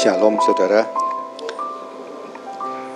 [0.00, 0.80] Shalom saudara.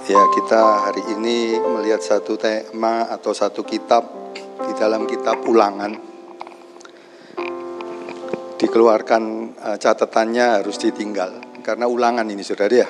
[0.08, 4.08] Ya kita hari ini melihat satu tema atau satu kitab
[4.40, 5.93] di dalam kitab ulangan.
[8.56, 9.22] Dikeluarkan
[9.52, 12.88] uh, catatannya harus ditinggal karena ulangan ini saudara ya.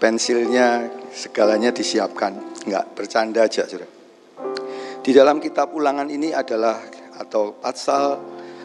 [0.00, 3.92] Pensilnya segalanya disiapkan, nggak bercanda aja saudara.
[5.04, 6.80] Di dalam kitab ulangan ini adalah
[7.20, 8.16] atau pasal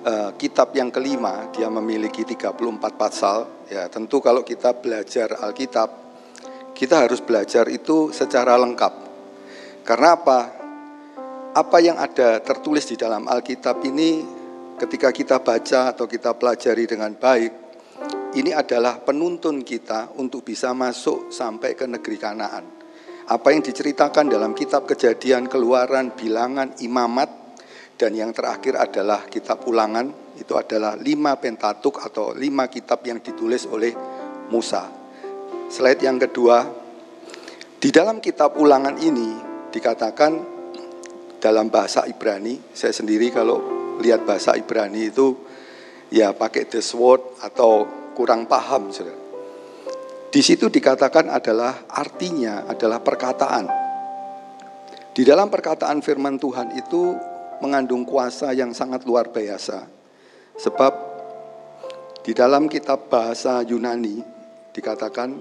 [0.08, 2.56] uh, kitab yang kelima dia memiliki 34
[2.96, 6.06] pasal ya tentu kalau kita belajar Alkitab
[6.76, 8.94] kita harus belajar itu secara lengkap.
[9.88, 10.40] Karena apa?
[11.56, 14.20] Apa yang ada tertulis di dalam Alkitab ini
[14.76, 17.66] ketika kita baca atau kita pelajari dengan baik
[18.36, 22.66] ini adalah penuntun kita untuk bisa masuk sampai ke negeri Kanaan.
[23.32, 27.32] Apa yang diceritakan dalam kitab kejadian keluaran bilangan imamat
[27.96, 33.66] dan yang terakhir adalah kitab ulangan, itu adalah lima pentatuk atau lima kitab yang ditulis
[33.68, 33.96] oleh
[34.52, 34.88] Musa.
[35.72, 36.62] Slide yang kedua,
[37.82, 39.38] di dalam kitab ulangan ini
[39.74, 40.32] dikatakan
[41.42, 43.62] dalam bahasa Ibrani, saya sendiri kalau
[44.02, 45.38] lihat bahasa Ibrani itu
[46.10, 48.90] ya pakai the sword atau kurang paham.
[50.32, 53.66] Di situ dikatakan adalah artinya adalah perkataan.
[55.16, 57.16] Di dalam perkataan firman Tuhan itu
[57.64, 59.95] mengandung kuasa yang sangat luar biasa.
[60.56, 60.94] Sebab
[62.24, 64.24] di dalam kitab bahasa Yunani
[64.72, 65.38] dikatakan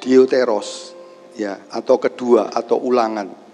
[0.00, 0.96] dioteros
[1.36, 3.44] ya atau kedua atau ulangan.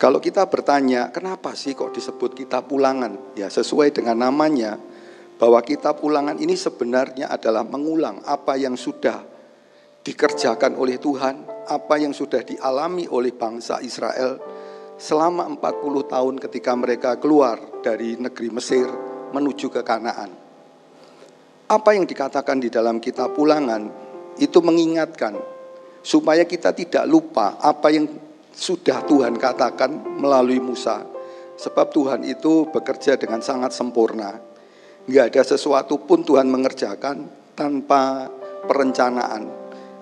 [0.00, 3.38] Kalau kita bertanya, kenapa sih kok disebut kitab ulangan?
[3.38, 4.74] Ya, sesuai dengan namanya
[5.38, 9.22] bahwa kitab ulangan ini sebenarnya adalah mengulang apa yang sudah
[10.02, 14.42] dikerjakan oleh Tuhan, apa yang sudah dialami oleh bangsa Israel
[14.98, 20.30] selama 40 tahun ketika mereka keluar dari negeri Mesir menuju ke Kanaan.
[21.72, 23.88] Apa yang dikatakan di dalam kitab ulangan
[24.36, 25.40] itu mengingatkan
[26.04, 28.04] supaya kita tidak lupa apa yang
[28.52, 31.08] sudah Tuhan katakan melalui Musa.
[31.56, 34.36] Sebab Tuhan itu bekerja dengan sangat sempurna.
[35.08, 38.28] Nggak ada sesuatu pun Tuhan mengerjakan tanpa
[38.66, 39.48] perencanaan.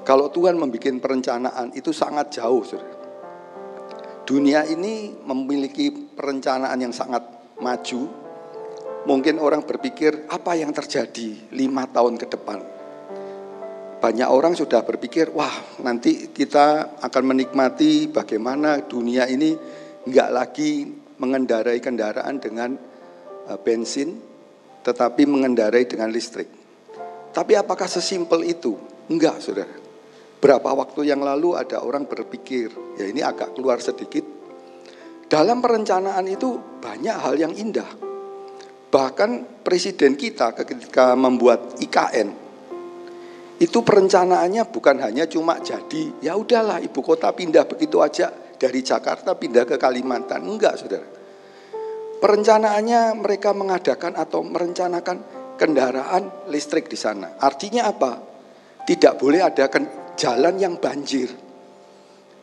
[0.02, 2.64] Kalau Tuhan membuat perencanaan itu sangat jauh,
[4.24, 7.22] dunia ini memiliki perencanaan yang sangat
[7.60, 8.19] maju.
[9.00, 12.58] Mungkin orang berpikir apa yang terjadi lima tahun ke depan.
[14.00, 19.56] Banyak orang sudah berpikir, wah nanti kita akan menikmati bagaimana dunia ini
[20.04, 20.88] nggak lagi
[21.20, 22.76] mengendarai kendaraan dengan
[23.48, 24.20] eh, bensin,
[24.84, 26.48] tetapi mengendarai dengan listrik.
[27.32, 28.76] Tapi apakah sesimpel itu?
[29.12, 29.76] Enggak, saudara.
[30.40, 34.24] Berapa waktu yang lalu ada orang berpikir, ya ini agak keluar sedikit.
[35.28, 38.09] Dalam perencanaan itu banyak hal yang indah.
[38.90, 42.28] Bahkan presiden kita ketika membuat IKN,
[43.62, 49.38] itu perencanaannya bukan hanya cuma jadi, ya udahlah ibu kota pindah begitu aja dari Jakarta
[49.38, 50.42] pindah ke Kalimantan.
[50.42, 51.06] Enggak, saudara.
[52.20, 55.16] Perencanaannya mereka mengadakan atau merencanakan
[55.56, 57.36] kendaraan listrik di sana.
[57.40, 58.12] Artinya apa?
[58.84, 59.68] Tidak boleh ada
[60.16, 61.32] jalan yang banjir.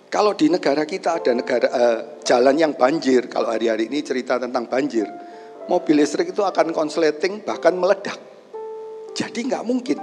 [0.08, 4.66] Kalau di negara kita ada negara uh, jalan yang banjir, kalau hari-hari ini cerita tentang
[4.66, 5.06] banjir,
[5.67, 8.17] mobil listrik itu akan konsleting bahkan meledak.
[9.13, 10.00] Jadi nggak mungkin.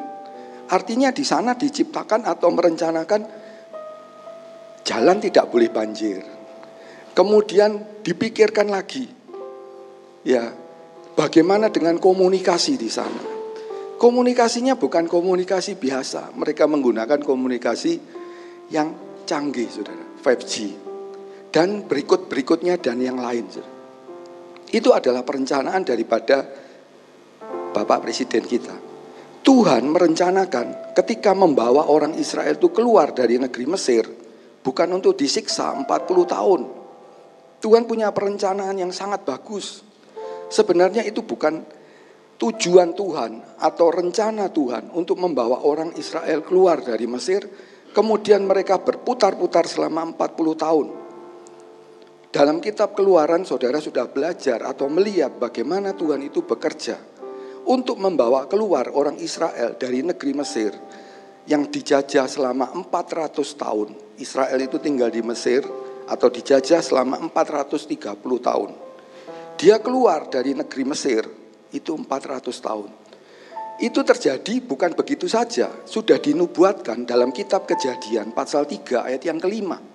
[0.64, 3.20] Artinya di sana diciptakan atau merencanakan
[4.84, 6.20] jalan tidak boleh banjir.
[7.14, 9.06] Kemudian dipikirkan lagi,
[10.26, 10.50] ya
[11.14, 13.32] bagaimana dengan komunikasi di sana.
[13.94, 17.92] Komunikasinya bukan komunikasi biasa, mereka menggunakan komunikasi
[18.75, 18.92] yang
[19.22, 20.54] canggih, saudara, 5G.
[21.54, 23.73] Dan berikut-berikutnya dan yang lain, saudara.
[24.74, 26.42] Itu adalah perencanaan daripada
[27.70, 28.74] Bapak Presiden kita.
[29.46, 34.02] Tuhan merencanakan ketika membawa orang Israel itu keluar dari negeri Mesir,
[34.66, 35.86] bukan untuk disiksa 40
[36.26, 36.60] tahun.
[37.62, 39.87] Tuhan punya perencanaan yang sangat bagus.
[40.50, 41.62] Sebenarnya itu bukan
[42.43, 47.46] tujuan Tuhan atau rencana Tuhan untuk membawa orang Israel keluar dari Mesir,
[47.94, 51.03] kemudian mereka berputar-putar selama 40 tahun.
[52.34, 56.98] Dalam kitab keluaran saudara sudah belajar atau melihat bagaimana Tuhan itu bekerja
[57.62, 60.75] untuk membawa keluar orang Israel dari negeri Mesir
[61.46, 63.94] yang dijajah selama 400 tahun.
[64.19, 65.62] Israel itu tinggal di Mesir
[66.10, 68.70] atau dijajah selama 430 tahun.
[69.54, 71.22] Dia keluar dari negeri Mesir
[71.70, 72.90] itu 400 tahun.
[73.78, 79.94] Itu terjadi bukan begitu saja, sudah dinubuatkan dalam kitab kejadian pasal 3 ayat yang kelima.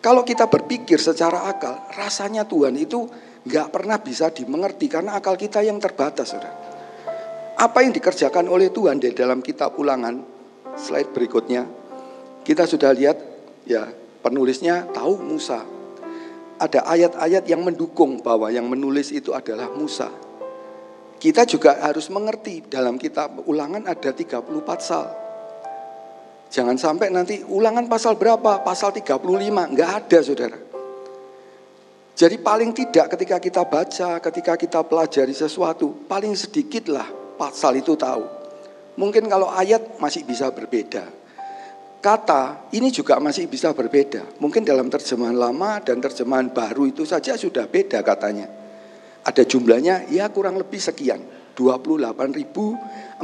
[0.00, 3.04] Kalau kita berpikir secara akal, rasanya Tuhan itu
[3.44, 6.32] nggak pernah bisa dimengerti karena akal kita yang terbatas.
[6.32, 6.56] Saudara.
[7.60, 10.24] Apa yang dikerjakan oleh Tuhan di dalam kitab ulangan
[10.80, 11.68] slide berikutnya.
[12.40, 13.20] Kita sudah lihat
[13.68, 13.92] ya
[14.24, 15.60] penulisnya tahu Musa.
[16.60, 20.08] Ada ayat-ayat yang mendukung bahwa yang menulis itu adalah Musa.
[21.20, 25.29] Kita juga harus mengerti dalam kitab ulangan ada 34 pasal.
[26.50, 28.66] Jangan sampai nanti ulangan pasal berapa?
[28.66, 29.22] Pasal 35,
[29.70, 30.58] enggak ada saudara.
[32.18, 37.06] Jadi paling tidak ketika kita baca, ketika kita pelajari sesuatu, paling sedikitlah
[37.38, 38.26] pasal itu tahu.
[38.98, 41.06] Mungkin kalau ayat masih bisa berbeda.
[42.02, 44.26] Kata ini juga masih bisa berbeda.
[44.42, 48.50] Mungkin dalam terjemahan lama dan terjemahan baru itu saja sudah beda katanya.
[49.22, 51.22] Ada jumlahnya ya kurang lebih sekian.
[51.54, 53.22] 28.461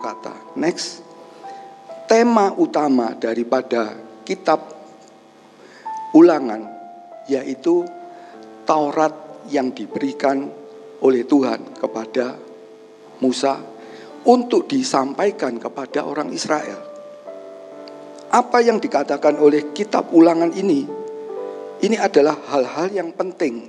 [0.00, 0.34] kata.
[0.56, 1.13] Next
[2.04, 4.60] tema utama daripada kitab
[6.12, 6.62] ulangan
[7.28, 7.84] yaitu
[8.64, 9.12] Taurat
[9.52, 10.48] yang diberikan
[11.04, 12.32] oleh Tuhan kepada
[13.20, 13.60] Musa
[14.24, 16.80] untuk disampaikan kepada orang Israel.
[18.32, 20.88] Apa yang dikatakan oleh kitab ulangan ini,
[21.84, 23.68] ini adalah hal-hal yang penting.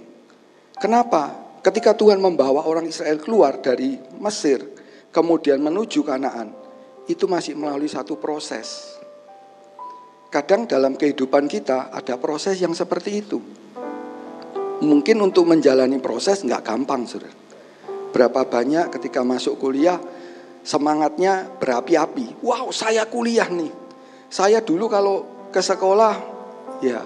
[0.80, 1.44] Kenapa?
[1.60, 4.64] Ketika Tuhan membawa orang Israel keluar dari Mesir,
[5.12, 6.65] kemudian menuju Kanaan,
[7.06, 8.98] itu masih melalui satu proses.
[10.34, 13.40] Kadang dalam kehidupan kita ada proses yang seperti itu.
[14.84, 17.32] Mungkin untuk menjalani proses nggak gampang, saudara.
[18.12, 19.96] Berapa banyak ketika masuk kuliah
[20.66, 22.44] semangatnya berapi-api.
[22.44, 23.72] Wow, saya kuliah nih.
[24.28, 26.16] Saya dulu kalau ke sekolah
[26.84, 27.00] ya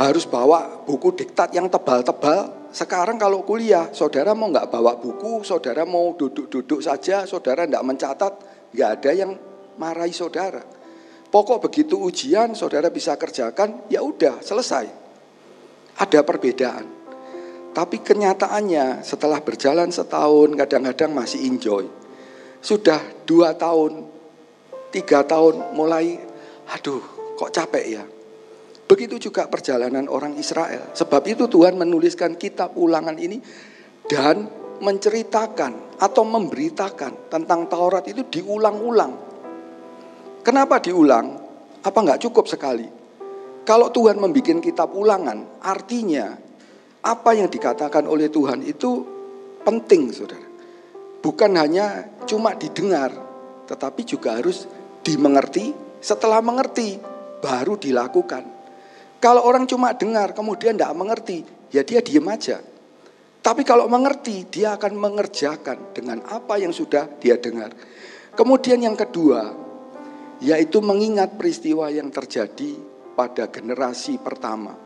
[0.00, 2.72] harus bawa buku diktat yang tebal-tebal.
[2.74, 8.32] Sekarang kalau kuliah, saudara mau nggak bawa buku, saudara mau duduk-duduk saja, saudara nggak mencatat,
[8.74, 9.32] nggak ada yang
[9.78, 10.62] marahi saudara.
[11.30, 14.86] Pokok begitu ujian saudara bisa kerjakan, ya udah selesai.
[16.02, 16.86] Ada perbedaan.
[17.70, 21.86] Tapi kenyataannya setelah berjalan setahun kadang-kadang masih enjoy.
[22.58, 24.10] Sudah dua tahun,
[24.90, 26.18] tiga tahun mulai,
[26.66, 27.00] aduh
[27.38, 28.04] kok capek ya.
[28.90, 30.90] Begitu juga perjalanan orang Israel.
[30.98, 33.38] Sebab itu Tuhan menuliskan kitab ulangan ini
[34.10, 34.50] dan
[34.80, 39.12] menceritakan atau memberitakan tentang Taurat itu diulang-ulang.
[40.40, 41.36] Kenapa diulang?
[41.84, 42.88] Apa nggak cukup sekali?
[43.64, 46.32] Kalau Tuhan membuat kitab ulangan, artinya
[47.04, 49.04] apa yang dikatakan oleh Tuhan itu
[49.60, 50.48] penting, saudara.
[51.20, 53.12] Bukan hanya cuma didengar,
[53.68, 54.64] tetapi juga harus
[55.04, 55.76] dimengerti.
[56.00, 56.96] Setelah mengerti,
[57.44, 58.44] baru dilakukan.
[59.20, 62.64] Kalau orang cuma dengar, kemudian tidak mengerti, ya dia diem aja.
[63.40, 67.72] Tapi kalau mengerti, dia akan mengerjakan dengan apa yang sudah dia dengar.
[68.36, 69.48] Kemudian yang kedua,
[70.44, 72.76] yaitu mengingat peristiwa yang terjadi
[73.16, 74.76] pada generasi pertama.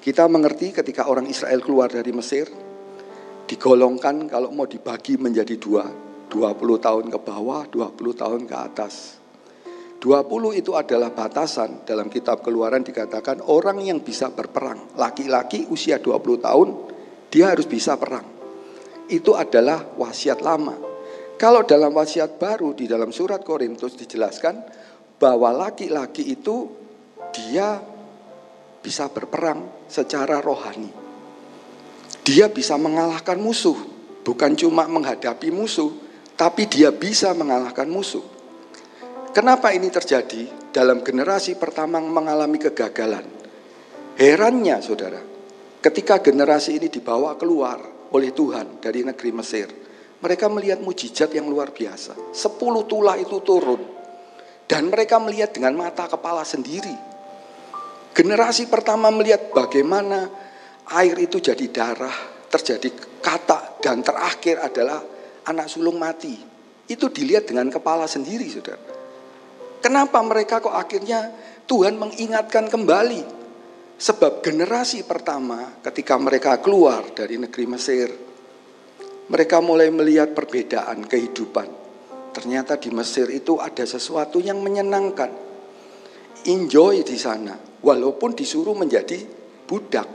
[0.00, 2.48] Kita mengerti ketika orang Israel keluar dari Mesir,
[3.44, 5.84] digolongkan kalau mau dibagi menjadi dua,
[6.32, 8.94] 20 tahun ke bawah, 20 tahun ke atas.
[10.00, 14.94] 20 itu adalah batasan dalam kitab keluaran dikatakan orang yang bisa berperang.
[14.94, 16.68] Laki-laki usia 20 tahun
[17.30, 18.24] dia harus bisa perang.
[19.06, 20.74] Itu adalah wasiat lama.
[21.36, 24.56] Kalau dalam wasiat baru di dalam surat Korintus dijelaskan
[25.20, 26.66] bahwa laki-laki itu
[27.32, 27.76] dia
[28.80, 30.88] bisa berperang secara rohani.
[32.26, 33.76] Dia bisa mengalahkan musuh,
[34.26, 35.92] bukan cuma menghadapi musuh,
[36.34, 38.24] tapi dia bisa mengalahkan musuh.
[39.36, 40.72] Kenapa ini terjadi?
[40.72, 43.24] Dalam generasi pertama mengalami kegagalan.
[44.16, 45.20] Herannya saudara,
[45.86, 47.78] Ketika generasi ini dibawa keluar
[48.10, 49.70] oleh Tuhan dari negeri Mesir,
[50.18, 52.34] mereka melihat mujizat yang luar biasa.
[52.34, 53.94] Sepuluh tulah itu turun.
[54.66, 56.90] Dan mereka melihat dengan mata kepala sendiri.
[58.10, 60.26] Generasi pertama melihat bagaimana
[60.90, 62.18] air itu jadi darah,
[62.50, 62.90] terjadi
[63.22, 64.98] kata, dan terakhir adalah
[65.46, 66.34] anak sulung mati.
[66.90, 68.90] Itu dilihat dengan kepala sendiri, saudara.
[69.78, 71.30] Kenapa mereka kok akhirnya
[71.70, 73.35] Tuhan mengingatkan kembali
[73.96, 78.08] Sebab generasi pertama ketika mereka keluar dari negeri Mesir,
[79.32, 81.68] mereka mulai melihat perbedaan kehidupan.
[82.36, 85.32] Ternyata di Mesir itu ada sesuatu yang menyenangkan.
[86.44, 89.16] Enjoy di sana, walaupun disuruh menjadi
[89.64, 90.08] budak.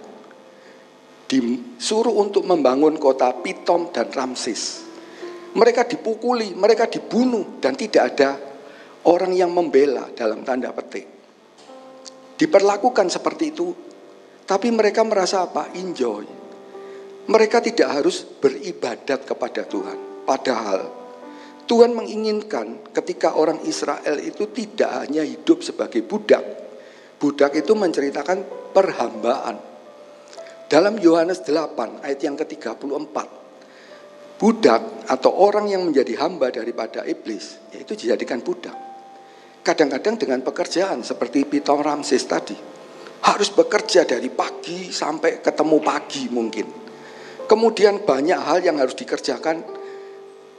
[1.26, 4.86] Disuruh untuk membangun kota Pitom dan Ramses.
[5.58, 8.38] Mereka dipukuli, mereka dibunuh, dan tidak ada
[9.10, 11.21] orang yang membela dalam tanda petik
[12.42, 13.70] diperlakukan seperti itu,
[14.50, 15.70] tapi mereka merasa apa?
[15.78, 16.26] Enjoy.
[17.30, 20.26] Mereka tidak harus beribadat kepada Tuhan.
[20.26, 20.90] Padahal
[21.70, 26.42] Tuhan menginginkan ketika orang Israel itu tidak hanya hidup sebagai budak.
[27.22, 28.42] Budak itu menceritakan
[28.74, 29.62] perhambaan.
[30.66, 33.40] Dalam Yohanes 8 ayat yang ke-34.
[34.42, 38.91] budak atau orang yang menjadi hamba daripada iblis, yaitu dijadikan budak.
[39.62, 42.58] Kadang-kadang dengan pekerjaan seperti Pitong Ramses tadi,
[43.22, 46.66] harus bekerja dari pagi sampai ketemu pagi mungkin.
[47.46, 49.62] Kemudian banyak hal yang harus dikerjakan.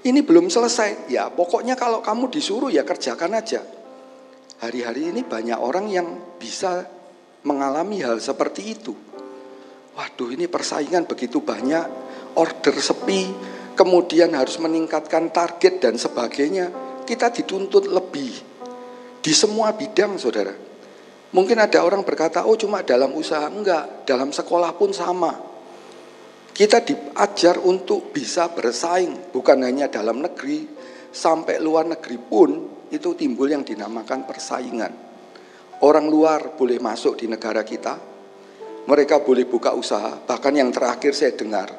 [0.06, 1.11] Ini belum selesai.
[1.11, 3.66] Ya, pokoknya kalau kamu disuruh ya kerjakan aja.
[4.62, 6.87] Hari-hari ini banyak orang yang bisa
[7.42, 8.94] mengalami hal seperti itu.
[9.99, 11.85] Waduh, ini persaingan begitu banyak,
[12.38, 13.26] order sepi,
[13.75, 16.71] kemudian harus meningkatkan target dan sebagainya.
[17.02, 18.51] Kita dituntut lebih
[19.23, 20.52] di semua bidang, saudara.
[21.33, 23.49] Mungkin ada orang berkata, oh cuma dalam usaha.
[23.49, 25.33] Enggak, dalam sekolah pun sama.
[26.52, 30.69] Kita diajar untuk bisa bersaing, bukan hanya dalam negeri,
[31.09, 32.50] sampai luar negeri pun
[32.93, 34.93] itu timbul yang dinamakan persaingan.
[35.81, 37.97] Orang luar boleh masuk di negara kita,
[38.85, 41.73] mereka boleh buka usaha, bahkan yang terakhir saya dengar,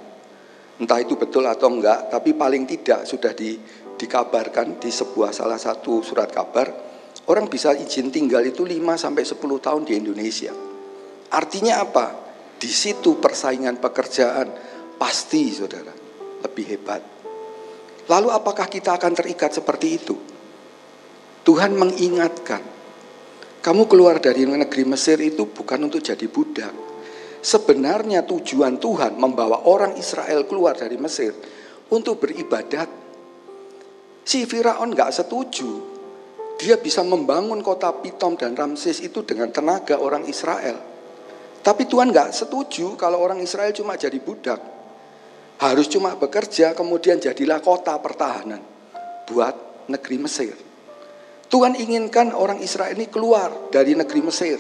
[0.82, 3.62] entah itu betul atau enggak, tapi paling tidak sudah di,
[3.94, 6.93] dikabarkan di sebuah salah satu surat kabar,
[7.24, 10.52] Orang bisa izin tinggal itu 5 sampai 10 tahun di Indonesia.
[11.32, 12.06] Artinya apa?
[12.60, 14.52] Di situ persaingan pekerjaan
[15.00, 15.92] pasti Saudara
[16.44, 17.02] lebih hebat.
[18.12, 20.16] Lalu apakah kita akan terikat seperti itu?
[21.48, 22.64] Tuhan mengingatkan,
[23.64, 26.72] kamu keluar dari negeri Mesir itu bukan untuk jadi budak.
[27.44, 31.36] Sebenarnya tujuan Tuhan membawa orang Israel keluar dari Mesir
[31.92, 32.88] untuk beribadat.
[34.24, 35.93] Si Firaun nggak setuju,
[36.64, 40.80] dia bisa membangun kota Pitom dan Ramses itu dengan tenaga orang Israel.
[41.64, 44.60] Tapi Tuhan nggak setuju kalau orang Israel cuma jadi budak.
[45.60, 48.60] Harus cuma bekerja kemudian jadilah kota pertahanan
[49.28, 50.56] buat negeri Mesir.
[51.48, 54.60] Tuhan inginkan orang Israel ini keluar dari negeri Mesir.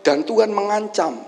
[0.00, 1.18] Dan Tuhan mengancam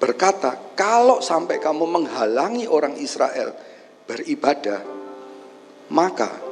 [0.00, 3.52] berkata, kalau sampai kamu menghalangi orang Israel
[4.08, 4.80] beribadah,
[5.92, 6.49] maka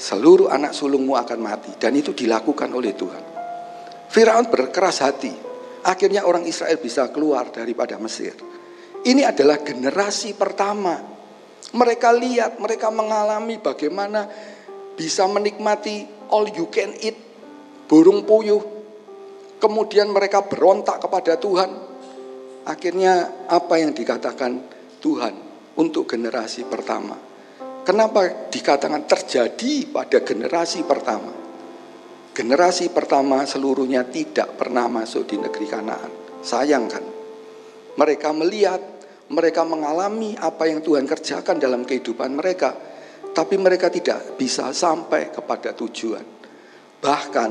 [0.00, 1.76] seluruh anak sulungmu akan mati.
[1.76, 3.24] Dan itu dilakukan oleh Tuhan.
[4.08, 5.30] Firaun berkeras hati.
[5.84, 8.32] Akhirnya orang Israel bisa keluar daripada Mesir.
[9.04, 10.96] Ini adalah generasi pertama.
[11.70, 14.26] Mereka lihat, mereka mengalami bagaimana
[14.96, 17.16] bisa menikmati all you can eat,
[17.86, 18.80] burung puyuh.
[19.60, 21.70] Kemudian mereka berontak kepada Tuhan.
[22.64, 24.52] Akhirnya apa yang dikatakan
[25.00, 25.34] Tuhan
[25.80, 27.29] untuk generasi pertama
[27.80, 31.32] Kenapa dikatakan terjadi pada generasi pertama?
[32.36, 36.12] Generasi pertama seluruhnya tidak pernah masuk di negeri Kanaan.
[36.44, 37.04] Sayangkan.
[37.96, 38.80] Mereka melihat,
[39.32, 42.76] mereka mengalami apa yang Tuhan kerjakan dalam kehidupan mereka,
[43.32, 46.24] tapi mereka tidak bisa sampai kepada tujuan.
[47.00, 47.50] Bahkan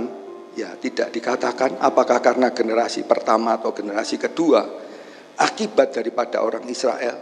[0.58, 4.62] ya tidak dikatakan apakah karena generasi pertama atau generasi kedua
[5.38, 7.18] akibat daripada orang Israel.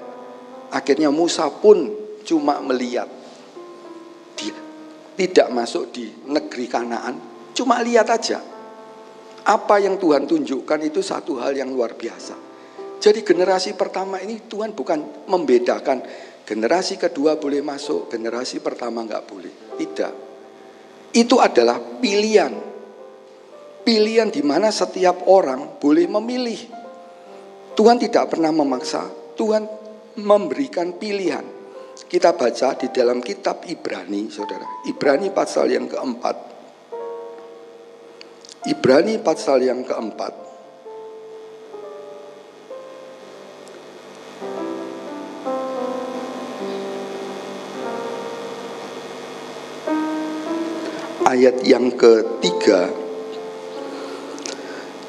[0.74, 3.08] Akhirnya Musa pun cuma melihat.
[4.36, 4.54] Dia
[5.16, 7.16] tidak masuk di negeri Kanaan,
[7.56, 8.44] cuma lihat aja.
[9.48, 12.36] Apa yang Tuhan tunjukkan itu satu hal yang luar biasa.
[13.00, 16.04] Jadi generasi pertama ini Tuhan bukan membedakan
[16.44, 19.54] generasi kedua boleh masuk, generasi pertama nggak boleh.
[19.80, 20.14] Tidak.
[21.16, 22.54] Itu adalah pilihan.
[23.88, 26.60] Pilihan di mana setiap orang boleh memilih.
[27.74, 29.08] Tuhan tidak pernah memaksa,
[29.40, 29.64] Tuhan
[30.20, 31.57] memberikan pilihan.
[32.06, 34.86] Kita baca di dalam kitab Ibrani, saudara.
[34.86, 36.38] Ibrani pasal yang keempat.
[38.70, 40.34] Ibrani pasal yang keempat.
[51.26, 52.94] Ayat yang ketiga.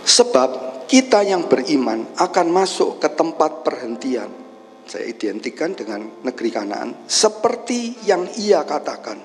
[0.09, 0.51] Sebab
[0.89, 4.48] kita yang beriman akan masuk ke tempat perhentian
[4.89, 9.21] saya identikan dengan negeri Kanaan seperti yang ia katakan.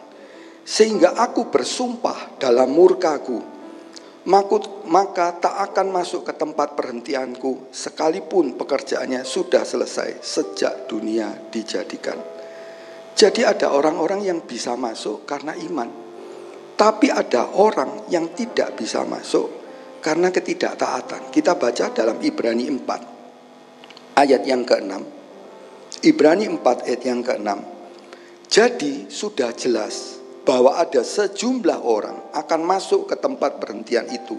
[0.63, 3.53] Sehingga aku bersumpah dalam murkaku
[4.23, 12.15] maka tak akan masuk ke tempat perhentianku sekalipun pekerjaannya sudah selesai sejak dunia dijadikan.
[13.13, 15.89] Jadi ada orang-orang yang bisa masuk karena iman.
[16.73, 19.45] Tapi ada orang yang tidak bisa masuk
[20.01, 25.22] karena ketidaktaatan kita baca dalam Ibrani 4 ayat yang ke-6
[26.01, 27.49] Ibrani 4 ayat yang ke-6.
[28.49, 34.35] Jadi sudah jelas bahwa ada sejumlah orang akan masuk ke tempat perhentian itu.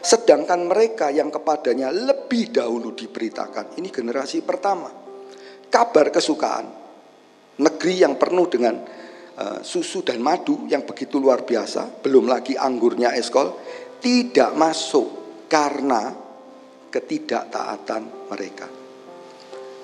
[0.00, 3.74] Sedangkan mereka yang kepadanya lebih dahulu diberitakan.
[3.74, 4.86] Ini generasi pertama.
[5.66, 6.66] Kabar kesukaan.
[7.56, 8.76] Negeri yang penuh dengan
[9.34, 12.02] uh, susu dan madu yang begitu luar biasa.
[12.04, 13.58] Belum lagi anggurnya eskol.
[13.98, 15.06] Tidak masuk
[15.50, 16.14] karena
[16.92, 18.75] ketidaktaatan mereka.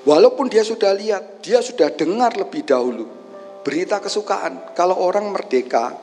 [0.03, 3.07] Walaupun dia sudah lihat, dia sudah dengar lebih dahulu
[3.63, 4.75] berita kesukaan.
[4.75, 5.95] Kalau orang merdeka,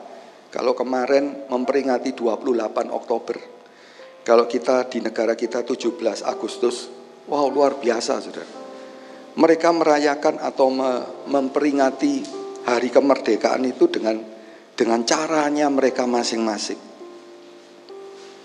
[0.48, 3.36] kalau kemarin memperingati 28 Oktober,
[4.24, 6.88] kalau kita di negara kita 17 Agustus,
[7.28, 8.58] wow luar biasa saudara.
[9.36, 10.72] Mereka merayakan atau
[11.30, 12.24] memperingati
[12.66, 14.18] hari kemerdekaan itu dengan
[14.74, 16.89] dengan caranya mereka masing-masing.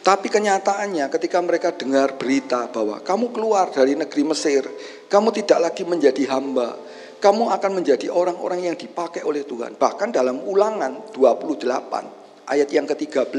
[0.06, 4.62] Tapi kenyataannya ketika mereka dengar berita bahwa kamu keluar dari negeri Mesir,
[5.10, 6.78] kamu tidak lagi menjadi hamba,
[7.18, 9.82] kamu akan menjadi orang-orang yang dipakai oleh Tuhan.
[9.82, 13.34] Bahkan dalam ulangan 28 ayat yang ke-13,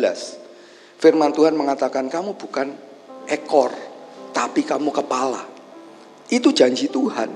[0.98, 2.74] firman Tuhan mengatakan kamu bukan
[3.30, 3.70] ekor,
[4.34, 5.46] tapi kamu kepala.
[6.26, 7.30] Itu janji Tuhan.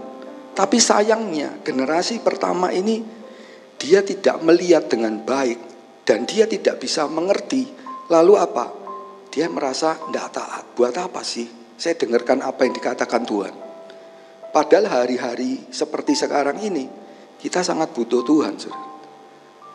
[0.58, 3.06] Tapi sayangnya generasi pertama ini
[3.78, 5.62] dia tidak melihat dengan baik
[6.02, 7.70] dan dia tidak bisa mengerti.
[8.10, 8.79] Lalu apa?
[9.30, 10.64] Dia merasa tidak taat.
[10.74, 11.46] Buat apa sih?
[11.78, 13.54] Saya dengarkan apa yang dikatakan Tuhan.
[14.50, 16.90] Padahal hari-hari seperti sekarang ini,
[17.38, 18.58] kita sangat butuh Tuhan.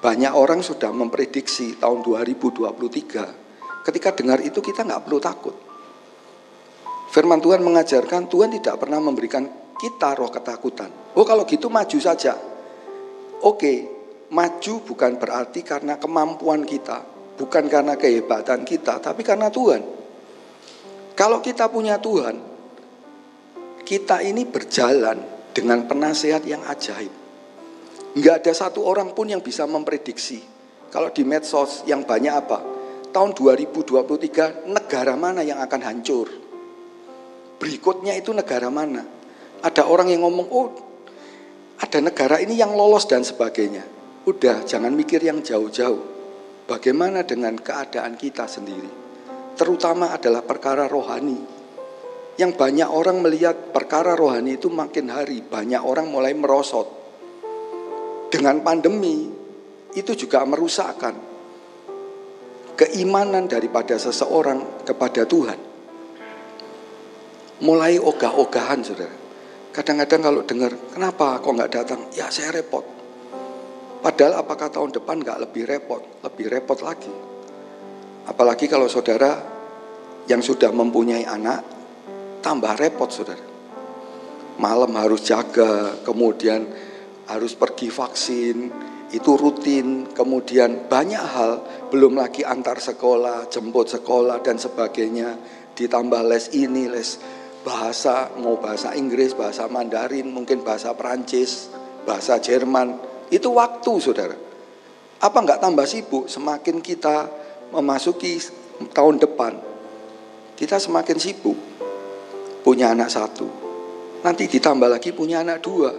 [0.04, 3.88] Banyak orang sudah memprediksi tahun 2023.
[3.88, 5.56] Ketika dengar itu kita nggak perlu takut.
[7.16, 9.48] Firman Tuhan mengajarkan Tuhan tidak pernah memberikan
[9.80, 11.16] kita roh ketakutan.
[11.16, 12.36] Oh kalau gitu maju saja.
[13.40, 13.88] Oke,
[14.36, 19.84] maju bukan berarti karena kemampuan kita, Bukan karena kehebatan kita, tapi karena Tuhan.
[21.16, 22.36] Kalau kita punya Tuhan,
[23.84, 25.20] kita ini berjalan
[25.56, 27.12] dengan penasehat yang ajaib.
[28.16, 30.40] Enggak ada satu orang pun yang bisa memprediksi.
[30.92, 32.60] Kalau di medsos yang banyak apa?
[33.12, 36.28] Tahun 2023 negara mana yang akan hancur?
[37.60, 39.04] Berikutnya itu negara mana?
[39.64, 40.68] Ada orang yang ngomong, oh
[41.80, 43.84] ada negara ini yang lolos dan sebagainya.
[44.24, 46.15] Udah, jangan mikir yang jauh-jauh.
[46.66, 48.90] Bagaimana dengan keadaan kita sendiri?
[49.54, 51.38] Terutama adalah perkara rohani.
[52.42, 56.90] Yang banyak orang melihat perkara rohani itu makin hari banyak orang mulai merosot.
[58.34, 59.30] Dengan pandemi
[59.94, 61.14] itu juga merusakkan
[62.74, 65.60] keimanan daripada seseorang kepada Tuhan.
[67.62, 69.16] Mulai ogah-ogahan saudara.
[69.70, 72.02] Kadang-kadang kalau dengar, kenapa kok nggak datang?
[72.18, 72.95] Ya saya repot.
[74.06, 76.22] Padahal apakah tahun depan nggak lebih repot?
[76.22, 77.10] Lebih repot lagi.
[78.30, 79.34] Apalagi kalau saudara
[80.30, 81.66] yang sudah mempunyai anak,
[82.46, 83.42] tambah repot saudara.
[84.62, 86.70] Malam harus jaga, kemudian
[87.26, 88.70] harus pergi vaksin,
[89.10, 95.34] itu rutin, kemudian banyak hal, belum lagi antar sekolah, jemput sekolah dan sebagainya,
[95.74, 97.18] ditambah les ini, les
[97.66, 101.74] bahasa, mau bahasa Inggris, bahasa Mandarin, mungkin bahasa Perancis,
[102.06, 104.38] bahasa Jerman, itu waktu saudara.
[105.22, 107.26] Apa enggak tambah sibuk semakin kita
[107.74, 108.38] memasuki
[108.94, 109.58] tahun depan.
[110.54, 111.58] Kita semakin sibuk.
[112.62, 113.48] Punya anak satu.
[114.22, 115.94] Nanti ditambah lagi punya anak dua.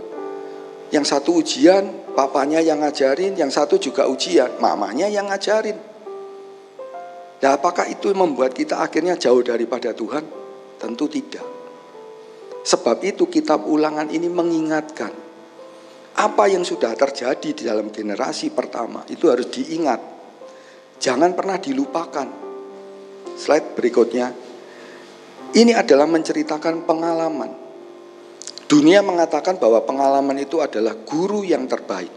[0.94, 5.78] Yang satu ujian, papanya yang ngajarin, yang satu juga ujian, mamanya yang ngajarin.
[7.42, 10.22] Nah, apakah itu membuat kita akhirnya jauh daripada Tuhan?
[10.78, 11.44] Tentu tidak.
[12.66, 15.25] Sebab itu kitab ulangan ini mengingatkan
[16.16, 20.00] apa yang sudah terjadi di dalam generasi pertama itu harus diingat.
[20.96, 22.28] Jangan pernah dilupakan.
[23.36, 24.32] Slide berikutnya.
[25.52, 27.52] Ini adalah menceritakan pengalaman.
[28.64, 32.10] Dunia mengatakan bahwa pengalaman itu adalah guru yang terbaik.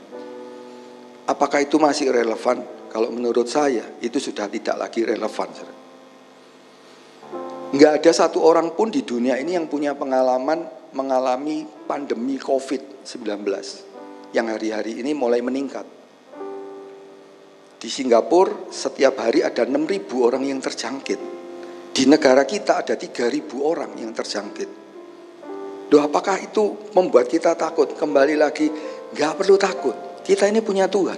[1.28, 2.64] Apakah itu masih relevan?
[2.90, 5.52] Kalau menurut saya itu sudah tidak lagi relevan.
[7.70, 13.46] Enggak ada satu orang pun di dunia ini yang punya pengalaman mengalami pandemi COVID-19
[14.34, 15.86] yang hari-hari ini mulai meningkat.
[17.80, 21.20] Di Singapura setiap hari ada 6.000 orang yang terjangkit.
[21.96, 24.70] Di negara kita ada 3.000 orang yang terjangkit.
[25.90, 27.90] Doa apakah itu membuat kita takut?
[27.98, 28.70] Kembali lagi,
[29.16, 29.96] nggak perlu takut.
[30.22, 31.18] Kita ini punya Tuhan.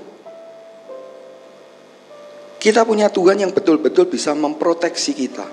[2.61, 5.49] Kita punya Tuhan yang betul-betul bisa memproteksi kita.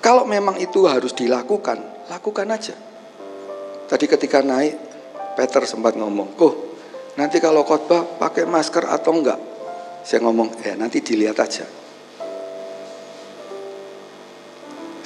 [0.00, 2.72] Kalau memang itu harus dilakukan, lakukan aja.
[3.84, 4.87] Tadi ketika naik
[5.38, 6.54] Peter sempat ngomong, "Kok
[7.14, 9.38] nanti kalau khotbah pakai masker atau enggak?"
[10.02, 11.62] Saya ngomong, "Ya, nanti dilihat aja."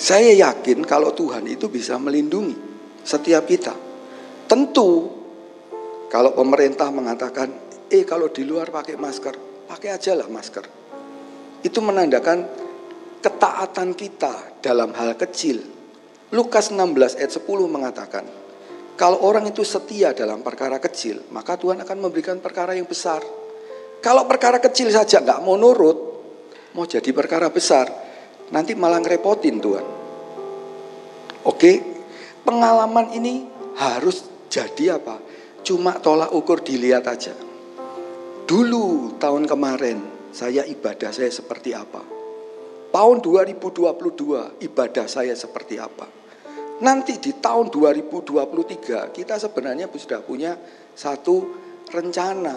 [0.01, 2.57] Saya yakin kalau Tuhan itu bisa melindungi
[3.05, 3.77] setiap kita.
[4.49, 5.12] Tentu
[6.09, 7.53] kalau pemerintah mengatakan,
[7.92, 10.64] "Eh, kalau di luar pakai masker, pakai aja lah masker."
[11.61, 12.49] Itu menandakan
[13.21, 15.62] ketaatan kita dalam hal kecil.
[16.33, 18.41] Lukas 16 ayat 10 mengatakan,
[18.92, 23.24] kalau orang itu setia dalam perkara kecil, maka Tuhan akan memberikan perkara yang besar.
[24.05, 25.98] Kalau perkara kecil saja nggak mau nurut,
[26.76, 27.88] mau jadi perkara besar,
[28.52, 29.87] nanti malah ngerepotin Tuhan.
[31.48, 31.72] Oke,
[32.44, 33.48] pengalaman ini
[33.81, 35.18] harus jadi apa?
[35.64, 37.33] Cuma tolak ukur dilihat aja.
[38.44, 39.98] Dulu tahun kemarin
[40.35, 42.02] saya ibadah saya seperti apa?
[42.92, 46.21] Tahun 2022 ibadah saya seperti apa?
[46.80, 50.56] Nanti di tahun 2023 kita sebenarnya sudah punya
[50.96, 51.52] satu
[51.92, 52.56] rencana.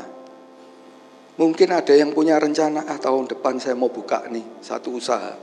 [1.35, 5.35] Mungkin ada yang punya rencana, ah tahun depan saya mau buka nih satu usaha.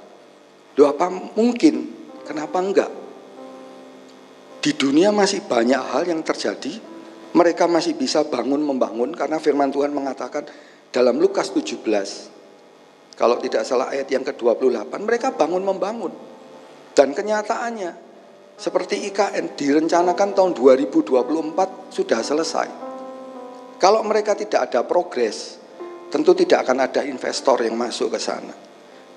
[0.72, 1.92] Doa apa mungkin?
[2.24, 2.88] Kenapa enggak?
[4.62, 6.80] Di dunia masih banyak hal yang terjadi.
[7.32, 10.44] Mereka masih bisa bangun membangun karena firman Tuhan mengatakan
[10.92, 11.80] dalam Lukas 17
[13.16, 16.12] kalau tidak salah ayat yang ke-28 mereka bangun membangun.
[16.92, 18.11] Dan kenyataannya
[18.62, 22.68] seperti IKN direncanakan tahun 2024 sudah selesai.
[23.82, 25.58] Kalau mereka tidak ada progres,
[26.14, 28.54] tentu tidak akan ada investor yang masuk ke sana.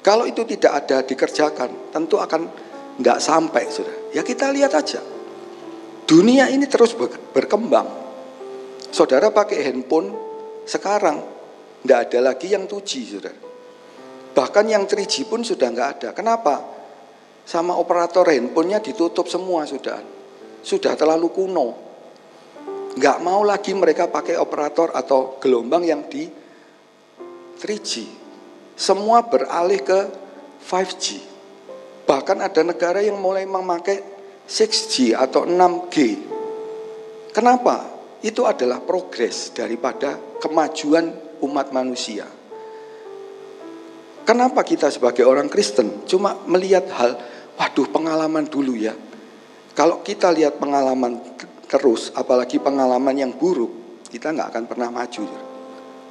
[0.01, 2.49] Kalau itu tidak ada dikerjakan, tentu akan
[2.97, 4.09] tidak sampai sudah.
[4.17, 5.05] Ya kita lihat aja.
[6.09, 6.97] Dunia ini terus
[7.29, 7.85] berkembang.
[8.89, 10.09] Saudara pakai handphone
[10.65, 11.21] sekarang
[11.85, 13.35] tidak ada lagi yang 2G sudah.
[14.33, 16.09] Bahkan yang 3G pun sudah nggak ada.
[16.17, 16.74] Kenapa?
[17.45, 20.01] Sama operator handphonenya ditutup semua sudah.
[20.65, 21.67] Sudah terlalu kuno.
[22.97, 26.25] Nggak mau lagi mereka pakai operator atau gelombang yang di
[27.61, 27.91] 3G.
[28.73, 29.99] Semua beralih ke
[30.65, 31.05] 5G.
[32.09, 34.01] Bahkan ada negara yang mulai memakai
[34.49, 35.97] 6G atau 6G.
[37.29, 37.95] Kenapa?
[38.25, 41.13] itu adalah progres daripada kemajuan
[41.45, 42.25] umat manusia.
[44.25, 47.13] Kenapa kita sebagai orang Kristen cuma melihat hal,
[47.55, 48.95] waduh pengalaman dulu ya.
[49.75, 51.19] Kalau kita lihat pengalaman
[51.67, 55.23] terus, apalagi pengalaman yang buruk, kita nggak akan pernah maju.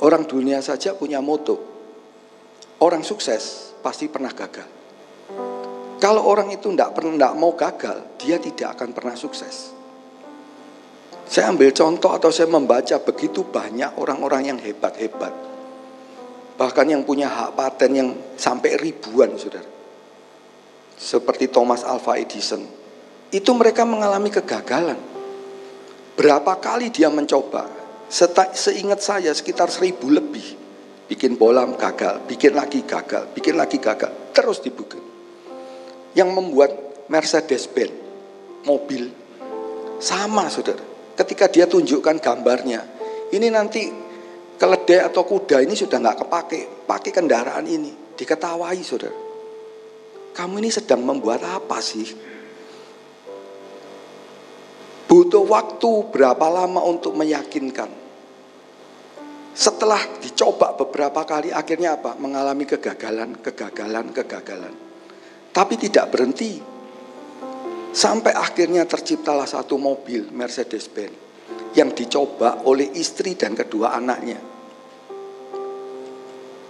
[0.05, 1.57] Orang dunia saja punya moto,
[2.85, 4.69] orang sukses pasti pernah gagal.
[5.97, 9.73] Kalau orang itu tidak pernah mau gagal, dia tidak akan pernah sukses.
[11.25, 15.33] Saya ambil contoh atau saya membaca begitu banyak orang-orang yang hebat-hebat.
[16.61, 19.74] Bahkan yang punya hak paten yang sampai ribuan, saudara.
[21.05, 22.65] Seperti Thomas Alva Edison.
[23.29, 24.97] Itu mereka mengalami kegagalan.
[26.17, 27.69] Berapa kali dia mencoba.
[28.57, 30.65] Seingat saya sekitar seribu lebih.
[31.05, 34.33] Bikin bola gagal, bikin lagi gagal, bikin lagi gagal.
[34.33, 34.97] Terus dibuka.
[36.17, 36.73] Yang membuat
[37.13, 37.93] Mercedes-Benz,
[38.65, 39.13] mobil,
[40.01, 42.83] sama saudara ketika dia tunjukkan gambarnya,
[43.31, 43.87] ini nanti
[44.59, 49.24] keledai atau kuda ini sudah nggak kepake, pakai kendaraan ini, diketawai saudara.
[50.35, 52.11] Kamu ini sedang membuat apa sih?
[55.07, 58.03] Butuh waktu berapa lama untuk meyakinkan?
[59.55, 62.19] Setelah dicoba beberapa kali akhirnya apa?
[62.19, 64.75] Mengalami kegagalan, kegagalan, kegagalan.
[65.55, 66.75] Tapi tidak berhenti
[67.95, 71.15] Sampai akhirnya terciptalah satu mobil Mercedes-Benz
[71.79, 74.43] yang dicoba oleh istri dan kedua anaknya.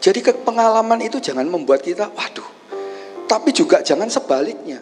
[0.05, 2.45] Jadi pengalaman itu jangan membuat kita, waduh,
[3.25, 4.81] tapi juga jangan sebaliknya.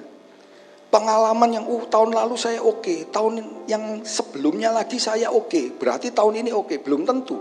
[0.93, 5.65] Pengalaman yang, uh tahun lalu saya oke, okay, tahun yang sebelumnya lagi saya oke, okay,
[5.73, 6.79] berarti tahun ini oke, okay.
[6.85, 7.41] belum tentu.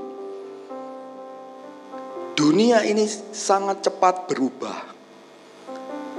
[2.32, 3.04] Dunia ini
[3.36, 4.80] sangat cepat berubah.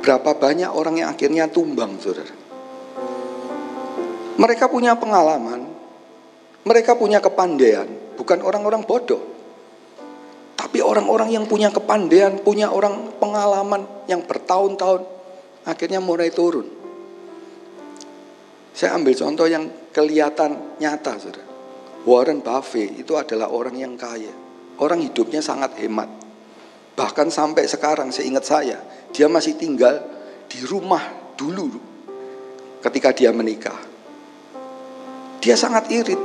[0.04, 2.36] Berapa banyak orang yang akhirnya tumbang, saudara.
[4.36, 5.72] Mereka punya pengalaman,
[6.68, 7.88] mereka punya kepandaian,
[8.20, 9.31] bukan orang-orang bodoh.
[10.72, 15.04] Tapi orang-orang yang punya kepandaian, punya orang pengalaman yang bertahun-tahun,
[15.68, 16.64] akhirnya mulai turun.
[18.72, 21.44] Saya ambil contoh yang kelihatan nyata, saudara.
[22.08, 24.32] Warren Buffett itu adalah orang yang kaya.
[24.80, 26.08] Orang hidupnya sangat hemat.
[26.96, 28.80] Bahkan sampai sekarang seingat saya,
[29.12, 30.00] dia masih tinggal
[30.48, 31.04] di rumah
[31.37, 31.68] dulu
[32.80, 33.76] ketika dia menikah.
[35.44, 36.22] Dia sangat irit.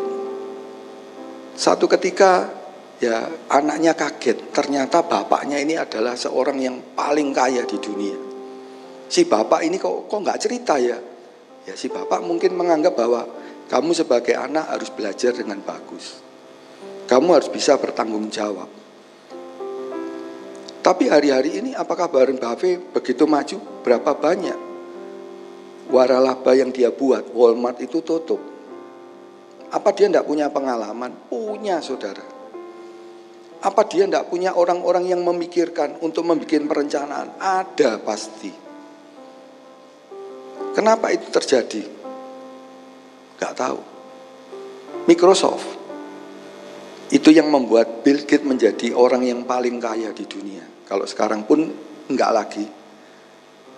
[1.59, 2.56] Satu ketika
[2.97, 8.17] ya anaknya kaget, ternyata bapaknya ini adalah seorang yang paling kaya di dunia.
[9.07, 10.99] Si bapak ini kok kok nggak cerita ya?
[11.67, 13.27] Ya si bapak mungkin menganggap bahwa
[13.67, 16.23] kamu sebagai anak harus belajar dengan bagus.
[17.07, 18.67] Kamu harus bisa bertanggung jawab.
[20.83, 23.59] Tapi hari-hari ini apakah Warren Buffett begitu maju?
[23.83, 24.67] Berapa banyak
[25.91, 27.31] waralaba yang dia buat?
[27.31, 28.39] Walmart itu tutup.
[29.67, 31.11] Apa dia tidak punya pengalaman?
[31.27, 32.36] Punya saudara.
[33.67, 37.35] Apa dia tidak punya orang-orang yang memikirkan untuk membuat perencanaan?
[37.35, 38.47] Ada pasti.
[40.71, 41.83] Kenapa itu terjadi?
[43.35, 43.79] Gak tahu.
[45.11, 45.67] Microsoft
[47.11, 50.63] itu yang membuat Bill Gates menjadi orang yang paling kaya di dunia.
[50.87, 51.67] Kalau sekarang pun
[52.07, 52.65] enggak lagi.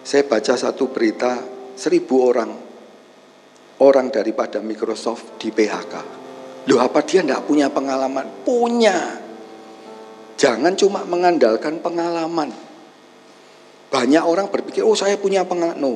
[0.06, 1.42] Saya baca satu berita
[1.74, 2.52] seribu orang
[3.82, 5.94] orang daripada Microsoft di PHK.
[6.70, 8.46] Loh apa dia tidak punya pengalaman?
[8.46, 9.29] Punya.
[10.40, 12.56] Jangan cuma mengandalkan pengalaman.
[13.92, 15.76] Banyak orang berpikir, oh saya punya pengalaman.
[15.84, 15.94] No.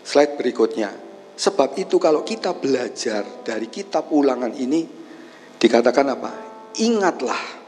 [0.00, 0.88] Slide berikutnya.
[1.36, 4.88] Sebab itu kalau kita belajar dari kitab ulangan ini,
[5.60, 6.30] dikatakan apa?
[6.80, 7.60] Ingatlah.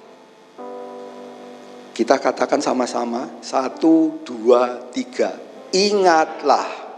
[1.93, 5.37] Kita katakan sama-sama, satu, dua, tiga.
[5.77, 6.93] Ingatlah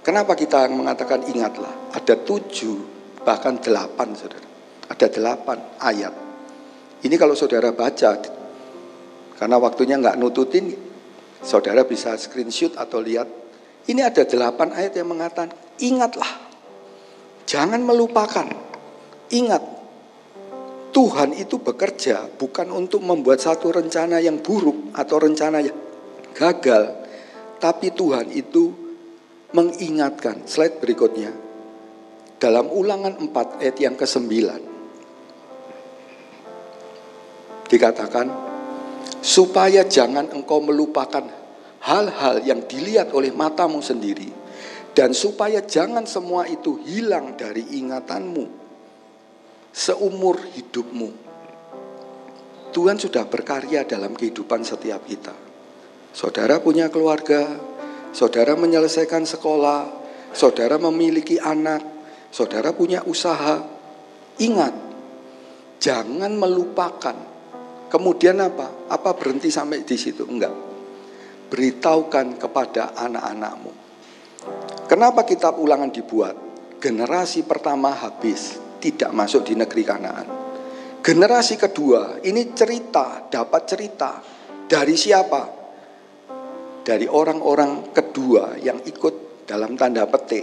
[0.00, 1.92] Kenapa kita mengatakan ingatlah?
[1.92, 2.76] Ada tujuh,
[3.20, 4.48] bahkan delapan saudara.
[4.88, 6.29] Ada delapan ayat.
[7.00, 8.20] Ini kalau saudara baca,
[9.40, 10.76] karena waktunya nggak nututin,
[11.40, 13.28] saudara bisa screenshot atau lihat.
[13.88, 16.28] Ini ada delapan ayat yang mengatakan, ingatlah.
[17.48, 18.46] Jangan melupakan.
[19.32, 19.62] Ingat,
[20.90, 25.78] Tuhan itu bekerja bukan untuk membuat satu rencana yang buruk atau rencana yang
[26.36, 27.00] gagal.
[27.58, 28.70] Tapi Tuhan itu
[29.56, 30.46] mengingatkan.
[30.46, 31.32] Slide berikutnya.
[32.40, 34.69] Dalam ulangan 4 ayat yang ke-9.
[37.70, 38.26] Dikatakan,
[39.22, 41.22] supaya jangan engkau melupakan
[41.86, 44.42] hal-hal yang dilihat oleh matamu sendiri.
[44.90, 48.60] Dan supaya jangan semua itu hilang dari ingatanmu
[49.70, 51.10] seumur hidupmu.
[52.70, 55.34] Tuhan sudah berkarya dalam kehidupan setiap kita.
[56.10, 57.46] Saudara punya keluarga,
[58.10, 59.90] saudara menyelesaikan sekolah,
[60.34, 61.82] saudara memiliki anak,
[62.30, 63.62] saudara punya usaha,
[64.38, 64.74] ingat,
[65.82, 67.29] jangan melupakan.
[67.90, 68.86] Kemudian apa?
[68.86, 70.22] Apa berhenti sampai di situ?
[70.24, 70.54] Enggak.
[71.50, 73.72] Beritahukan kepada anak-anakmu.
[74.86, 76.38] Kenapa kitab ulangan dibuat?
[76.78, 80.26] Generasi pertama habis, tidak masuk di negeri Kanaan.
[81.02, 84.22] Generasi kedua, ini cerita, dapat cerita.
[84.70, 85.60] Dari siapa?
[86.80, 90.42] dari orang-orang kedua yang ikut dalam tanda petik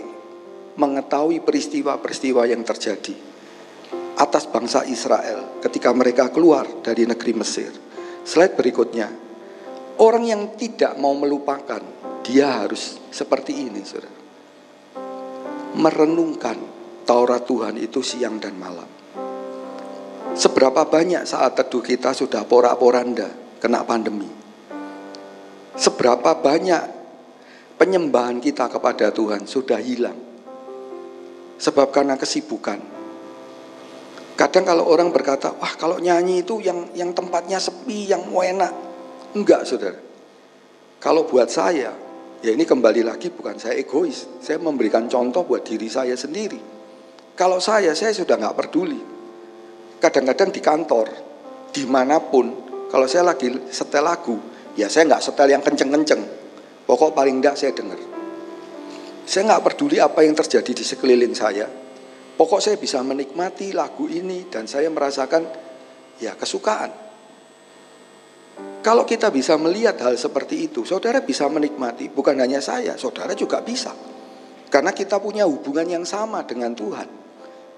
[0.77, 3.11] mengetahui peristiwa-peristiwa yang terjadi
[4.17, 7.71] atas bangsa Israel ketika mereka keluar dari negeri Mesir.
[8.27, 9.07] Slide berikutnya,
[10.03, 11.79] orang yang tidak mau melupakan,
[12.25, 14.19] dia harus seperti ini, saudara.
[15.77, 16.57] Merenungkan
[17.07, 18.89] Taurat Tuhan itu siang dan malam.
[20.35, 23.31] Seberapa banyak saat teduh kita sudah porak-poranda
[23.63, 24.37] kena pandemi
[25.77, 26.83] Seberapa banyak
[27.77, 30.17] penyembahan kita kepada Tuhan sudah hilang.
[31.61, 32.96] Sebab karena kesibukan.
[34.37, 38.73] Kadang kalau orang berkata, wah kalau nyanyi itu yang yang tempatnya sepi, yang enak.
[39.33, 39.97] Enggak saudara.
[41.01, 41.89] Kalau buat saya,
[42.45, 44.29] ya ini kembali lagi bukan saya egois.
[44.37, 46.61] Saya memberikan contoh buat diri saya sendiri.
[47.33, 49.01] Kalau saya, saya sudah nggak peduli.
[49.97, 51.07] Kadang-kadang di kantor,
[51.73, 52.53] di mana pun,
[52.93, 54.37] kalau saya lagi setel lagu,
[54.77, 56.21] Ya saya nggak setel yang kenceng-kenceng.
[56.85, 57.97] Pokok paling enggak saya dengar.
[59.25, 61.65] Saya nggak peduli apa yang terjadi di sekeliling saya.
[62.37, 65.41] Pokok saya bisa menikmati lagu ini dan saya merasakan
[66.21, 66.93] ya kesukaan.
[68.85, 72.07] Kalau kita bisa melihat hal seperti itu, saudara bisa menikmati.
[72.13, 73.91] Bukan hanya saya, saudara juga bisa.
[74.69, 77.09] Karena kita punya hubungan yang sama dengan Tuhan.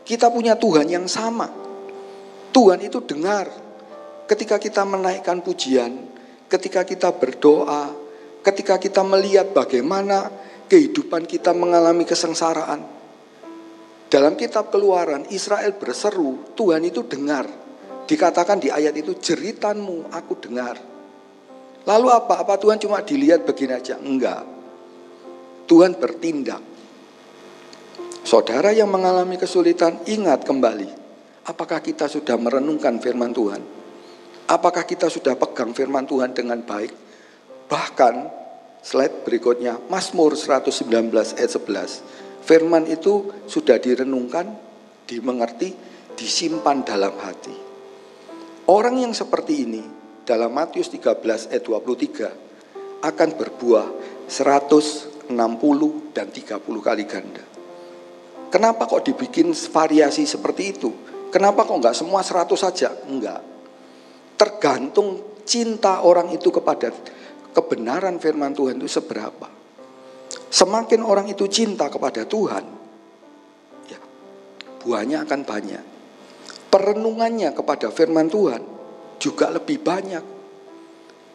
[0.03, 1.47] Kita punya Tuhan yang sama.
[2.51, 3.47] Tuhan itu dengar.
[4.29, 5.97] Ketika kita menaikkan pujian,
[6.45, 7.89] ketika kita berdoa,
[8.45, 10.29] ketika kita melihat bagaimana
[10.69, 12.98] kehidupan kita mengalami kesengsaraan.
[14.09, 17.45] Dalam kitab keluaran, Israel berseru, Tuhan itu dengar.
[18.09, 20.81] Dikatakan di ayat itu, jeritanmu aku dengar.
[21.85, 22.41] Lalu apa?
[22.41, 24.01] Apa Tuhan cuma dilihat begini aja?
[24.01, 24.41] Enggak.
[25.69, 26.65] Tuhan bertindak.
[28.25, 30.89] Saudara yang mengalami kesulitan, ingat kembali.
[31.45, 33.61] Apakah kita sudah merenungkan firman Tuhan?
[34.49, 36.93] Apakah kita sudah pegang firman Tuhan dengan baik?
[37.69, 38.15] Bahkan
[38.81, 40.81] slide berikutnya Mazmur 119
[41.13, 42.18] ayat 11.
[42.43, 44.49] Firman itu sudah direnungkan,
[45.05, 45.75] dimengerti,
[46.15, 47.55] disimpan dalam hati.
[48.69, 49.83] Orang yang seperti ini
[50.23, 53.87] dalam Matius 13 ayat 23 akan berbuah
[54.29, 55.29] 160
[56.15, 57.43] dan 30 kali ganda.
[58.49, 60.89] Kenapa kok dibikin variasi seperti itu?
[61.29, 62.89] Kenapa kok enggak semua 100 saja?
[63.05, 63.49] Enggak
[64.39, 66.95] tergantung cinta orang itu kepada
[67.51, 69.58] kebenaran firman Tuhan itu seberapa.
[70.49, 72.65] Semakin orang itu cinta kepada Tuhan,
[73.85, 73.99] ya,
[74.81, 75.83] buahnya akan banyak.
[76.69, 78.61] Perenungannya kepada firman Tuhan
[79.21, 80.25] juga lebih banyak.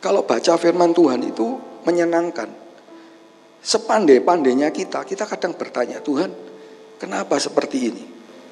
[0.02, 2.50] Kalau baca firman Tuhan itu menyenangkan.
[3.64, 6.28] Sepandai-pandainya kita, kita kadang bertanya, Tuhan,
[7.00, 8.04] kenapa seperti ini?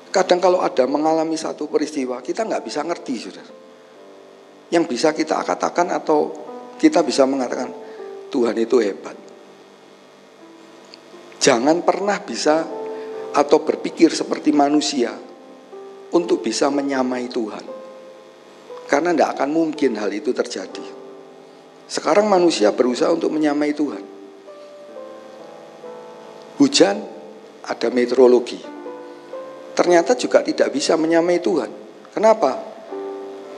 [0.09, 3.63] Kadang kalau ada mengalami satu peristiwa, kita nggak bisa ngerti, saudara
[4.73, 6.33] yang bisa kita katakan atau
[6.81, 7.69] kita bisa mengatakan
[8.33, 9.13] Tuhan itu hebat.
[11.43, 12.63] Jangan pernah bisa
[13.35, 15.11] atau berpikir seperti manusia
[16.15, 17.67] untuk bisa menyamai Tuhan.
[18.87, 20.87] Karena tidak akan mungkin hal itu terjadi.
[21.91, 24.05] Sekarang manusia berusaha untuk menyamai Tuhan.
[26.63, 26.97] Hujan,
[27.67, 28.63] ada meteorologi.
[29.75, 31.71] Ternyata juga tidak bisa menyamai Tuhan.
[32.15, 32.55] Kenapa?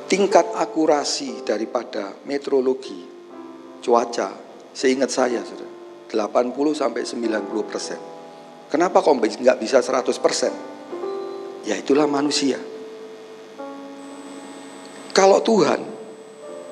[0.09, 3.05] Tingkat akurasi daripada meteorologi
[3.85, 4.33] cuaca,
[4.73, 5.74] seingat saya, sudah
[6.09, 8.01] 80 sampai 90 persen.
[8.69, 10.53] Kenapa kok nggak bisa 100 persen?
[11.65, 12.61] Ya itulah manusia.
[15.15, 15.81] Kalau Tuhan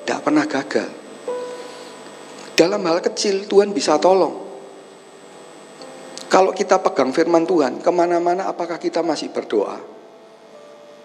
[0.03, 0.89] tidak pernah gagal.
[2.53, 4.43] Dalam hal kecil Tuhan bisa tolong.
[6.27, 9.79] Kalau kita pegang firman Tuhan, ke mana-mana apakah kita masih berdoa?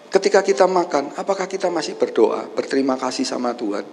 [0.09, 3.85] Ketika kita makan, apakah kita masih berdoa, berterima kasih sama Tuhan?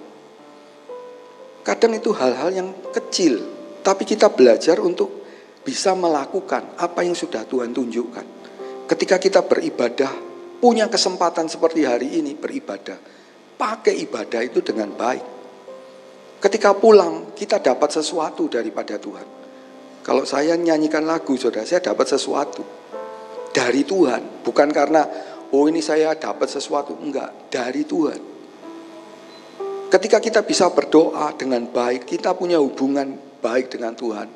[1.60, 3.55] Kadang itu hal-hal yang kecil,
[3.86, 5.22] tapi kita belajar untuk
[5.62, 8.26] bisa melakukan apa yang sudah Tuhan tunjukkan.
[8.90, 10.10] Ketika kita beribadah,
[10.58, 12.98] punya kesempatan seperti hari ini beribadah,
[13.54, 15.22] pakai ibadah itu dengan baik.
[16.42, 19.26] Ketika pulang, kita dapat sesuatu daripada Tuhan.
[20.02, 22.62] Kalau saya nyanyikan lagu, saudara, saya dapat sesuatu
[23.54, 25.02] dari Tuhan, bukan karena
[25.54, 28.20] oh ini saya dapat sesuatu, enggak, dari Tuhan.
[29.90, 34.28] Ketika kita bisa berdoa dengan baik, kita punya hubungan baik dengan Tuhan,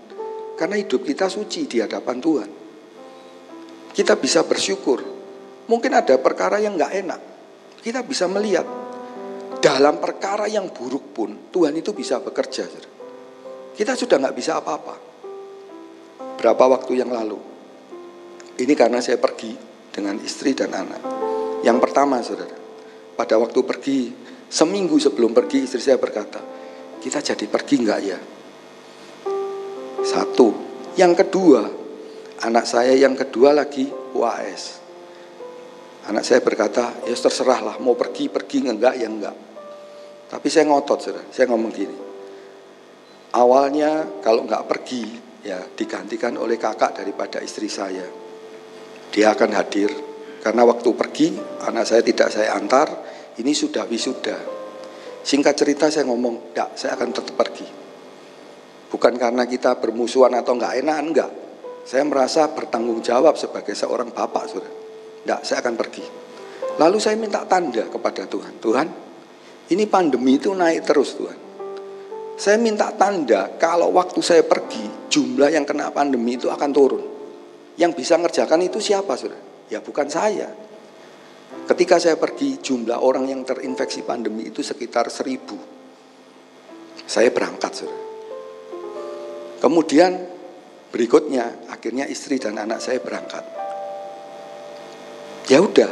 [0.54, 2.50] karena hidup kita suci di hadapan Tuhan.
[3.90, 5.02] Kita bisa bersyukur.
[5.66, 7.20] Mungkin ada perkara yang enggak enak,
[7.82, 8.66] kita bisa melihat
[9.58, 12.70] dalam perkara yang buruk pun Tuhan itu bisa bekerja.
[13.74, 14.94] Kita sudah nggak bisa apa-apa
[16.40, 17.36] berapa waktu yang lalu.
[18.56, 19.52] Ini karena saya pergi
[19.92, 21.02] dengan istri dan anak.
[21.60, 22.56] Yang pertama, saudara,
[23.12, 24.00] pada waktu pergi,
[24.48, 26.40] seminggu sebelum pergi, istri saya berkata,
[27.00, 28.18] kita jadi pergi enggak ya?
[30.10, 30.50] Satu.
[30.98, 31.70] Yang kedua,
[32.42, 34.82] anak saya yang kedua lagi UAS.
[36.10, 39.36] Anak saya berkata, ya terserah lah, mau pergi, pergi enggak, ya enggak.
[40.26, 41.22] Tapi saya ngotot, saudara.
[41.30, 41.96] Saya ngomong gini,
[43.38, 45.06] awalnya kalau enggak pergi,
[45.46, 48.06] ya digantikan oleh kakak daripada istri saya.
[49.14, 49.94] Dia akan hadir
[50.42, 51.28] karena waktu pergi
[51.70, 52.90] anak saya tidak saya antar,
[53.38, 54.38] ini sudah wisuda.
[55.22, 57.89] Singkat cerita saya ngomong, enggak, saya akan tetap pergi.
[58.90, 61.30] Bukan karena kita bermusuhan atau enggak enak, enggak.
[61.86, 64.72] Saya merasa bertanggung jawab sebagai seorang bapak, sudah.
[65.22, 66.04] Enggak, saya akan pergi.
[66.76, 68.58] Lalu saya minta tanda kepada Tuhan.
[68.58, 68.88] Tuhan,
[69.70, 71.38] ini pandemi itu naik terus Tuhan.
[72.34, 77.04] Saya minta tanda kalau waktu saya pergi jumlah yang kena pandemi itu akan turun.
[77.78, 79.68] Yang bisa ngerjakan itu siapa sudah?
[79.70, 80.50] Ya bukan saya.
[81.68, 85.54] Ketika saya pergi jumlah orang yang terinfeksi pandemi itu sekitar seribu.
[87.06, 88.09] Saya berangkat sudah.
[89.60, 90.12] Kemudian
[90.90, 93.44] berikutnya akhirnya istri dan anak saya berangkat.
[95.52, 95.90] Ya udah,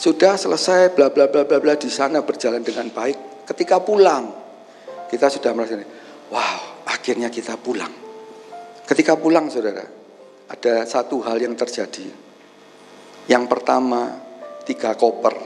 [0.00, 3.44] sudah selesai bla bla bla bla bla di sana berjalan dengan baik.
[3.44, 4.30] Ketika pulang,
[5.12, 5.80] kita sudah merasa,
[6.32, 7.90] wow, akhirnya kita pulang.
[8.88, 9.84] Ketika pulang, saudara,
[10.48, 12.08] ada satu hal yang terjadi.
[13.28, 14.16] Yang pertama,
[14.64, 15.36] tiga koper,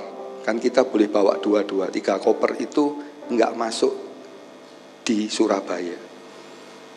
[0.46, 1.90] kan kita boleh bawa dua-dua.
[1.90, 3.94] Tiga koper itu enggak masuk
[5.02, 5.98] di Surabaya,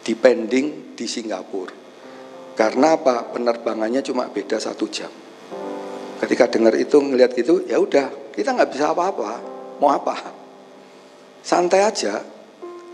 [0.05, 1.73] dipending di Singapura.
[2.53, 3.33] Karena apa?
[3.33, 5.11] Penerbangannya cuma beda satu jam.
[6.21, 9.43] Ketika dengar itu ngelihat gitu, ya udah, kita nggak bisa apa-apa.
[9.81, 10.15] Mau apa?
[11.43, 12.23] Santai aja,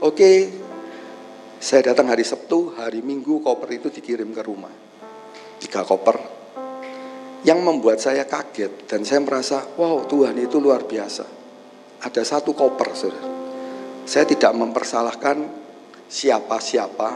[0.02, 0.50] Oke,
[1.62, 4.74] saya datang hari Sabtu, hari Minggu koper itu dikirim ke rumah.
[5.62, 6.17] Tiga koper.
[7.45, 11.21] Yang membuat saya kaget dan saya merasa, wow Tuhan itu luar biasa.
[12.02, 13.30] Ada satu koper, saudara.
[14.10, 15.61] Saya tidak mempersalahkan
[16.12, 17.10] siapa-siapa,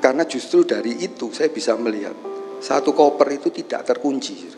[0.00, 2.16] karena justru dari itu saya bisa melihat
[2.64, 4.48] satu koper itu tidak terkunci.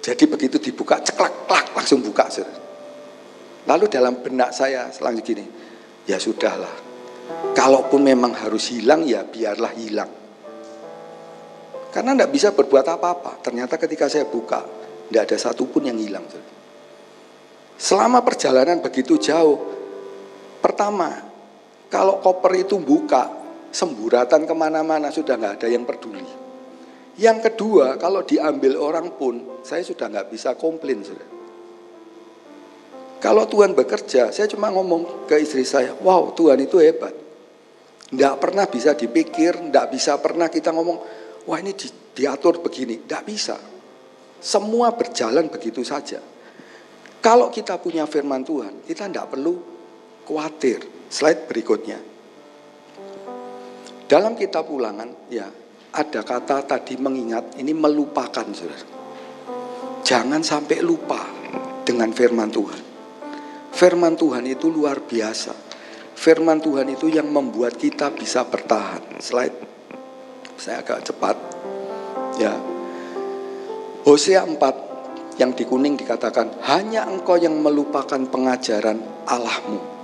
[0.00, 2.32] Jadi begitu dibuka, ceklak, klak, langsung buka.
[3.68, 5.44] Lalu dalam benak saya selanjutnya gini,
[6.08, 6.88] ya sudahlah.
[7.52, 10.08] Kalaupun memang harus hilang, ya biarlah hilang.
[11.92, 13.44] Karena tidak bisa berbuat apa-apa.
[13.44, 14.64] Ternyata ketika saya buka,
[15.12, 16.24] tidak ada satupun yang hilang.
[17.76, 19.60] Selama perjalanan begitu jauh,
[20.64, 21.28] pertama,
[21.88, 23.32] kalau koper itu buka,
[23.72, 26.48] semburatan ke mana-mana sudah nggak ada yang peduli.
[27.18, 31.02] Yang kedua, kalau diambil orang pun, saya sudah nggak bisa komplain.
[31.02, 31.28] Sudah.
[33.18, 37.10] Kalau Tuhan bekerja, saya cuma ngomong ke istri saya, wow Tuhan itu hebat.
[38.08, 40.98] Tidak pernah bisa dipikir, tidak bisa pernah kita ngomong,
[41.44, 43.02] wah ini di, diatur begini.
[43.04, 43.58] Tidak bisa.
[44.38, 46.22] Semua berjalan begitu saja.
[47.18, 49.58] Kalau kita punya firman Tuhan, kita tidak perlu
[50.22, 50.97] khawatir.
[51.08, 51.96] Slide berikutnya.
[54.08, 55.48] Dalam kitab ulangan, ya
[55.92, 58.84] ada kata tadi mengingat, ini melupakan saudara.
[60.04, 61.24] Jangan sampai lupa
[61.84, 62.80] dengan firman Tuhan.
[63.72, 65.52] Firman Tuhan itu luar biasa.
[66.12, 69.20] Firman Tuhan itu yang membuat kita bisa bertahan.
[69.20, 69.56] Slide,
[70.60, 71.36] saya agak cepat.
[72.36, 72.52] Ya,
[74.04, 79.97] Hosea 4 yang di kuning dikatakan, hanya engkau yang melupakan pengajaran Allahmu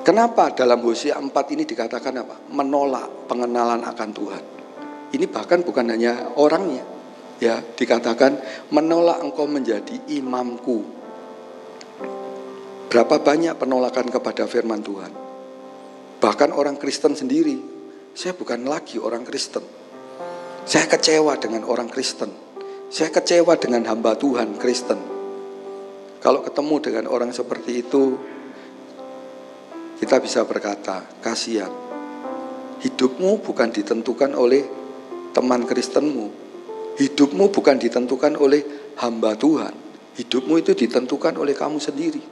[0.00, 2.36] Kenapa dalam Hosea 4 ini dikatakan apa?
[2.56, 4.44] Menolak pengenalan akan Tuhan.
[5.12, 6.84] Ini bahkan bukan hanya orangnya.
[7.40, 8.36] Ya, dikatakan
[8.72, 10.84] menolak engkau menjadi imamku.
[12.88, 15.12] Berapa banyak penolakan kepada firman Tuhan?
[16.20, 17.60] Bahkan orang Kristen sendiri,
[18.12, 19.64] saya bukan lagi orang Kristen.
[20.64, 22.28] Saya kecewa dengan orang Kristen.
[22.92, 25.00] Saya kecewa dengan hamba Tuhan Kristen.
[26.20, 28.20] Kalau ketemu dengan orang seperti itu,
[30.00, 31.68] kita bisa berkata, kasihan.
[32.80, 34.64] Hidupmu bukan ditentukan oleh
[35.36, 36.32] teman Kristenmu.
[36.96, 38.64] Hidupmu bukan ditentukan oleh
[38.96, 39.76] hamba Tuhan.
[40.16, 42.24] Hidupmu itu ditentukan oleh kamu sendiri.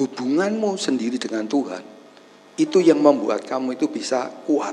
[0.00, 1.84] Hubunganmu sendiri dengan Tuhan.
[2.56, 4.72] Itu yang membuat kamu itu bisa kuat.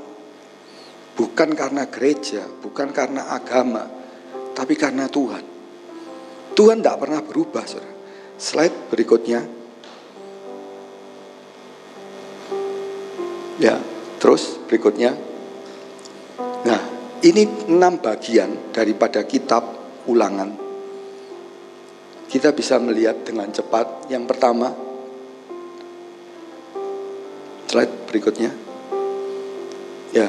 [1.19, 3.87] Bukan karena gereja, bukan karena agama,
[4.55, 5.43] tapi karena Tuhan.
[6.55, 7.91] Tuhan tidak pernah berubah, saudara.
[8.39, 9.54] Slide berikutnya.
[13.55, 13.79] Ya,
[14.19, 15.15] terus berikutnya.
[16.67, 16.81] Nah,
[17.23, 19.63] ini enam bagian daripada kitab
[20.11, 20.51] ulangan.
[22.27, 24.11] Kita bisa melihat dengan cepat.
[24.11, 24.75] Yang pertama,
[27.71, 28.51] slide berikutnya.
[30.11, 30.27] Ya,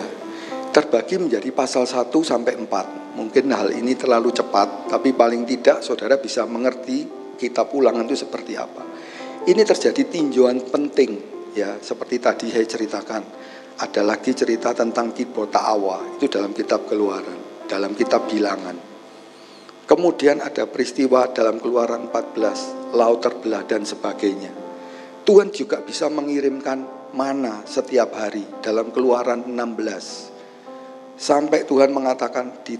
[0.70, 3.18] terbagi menjadi pasal 1 sampai 4.
[3.18, 8.54] Mungkin hal ini terlalu cepat, tapi paling tidak saudara bisa mengerti kitab ulangan itu seperti
[8.54, 8.86] apa.
[9.46, 13.22] Ini terjadi tinjauan penting ya seperti tadi saya ceritakan
[13.80, 18.78] ada lagi cerita tentang Kibota Awa itu dalam kitab keluaran dalam kitab bilangan.
[19.86, 24.50] Kemudian ada peristiwa dalam keluaran 14 laut terbelah dan sebagainya.
[25.26, 32.78] Tuhan juga bisa mengirimkan mana setiap hari dalam keluaran 16 sampai Tuhan mengatakan di,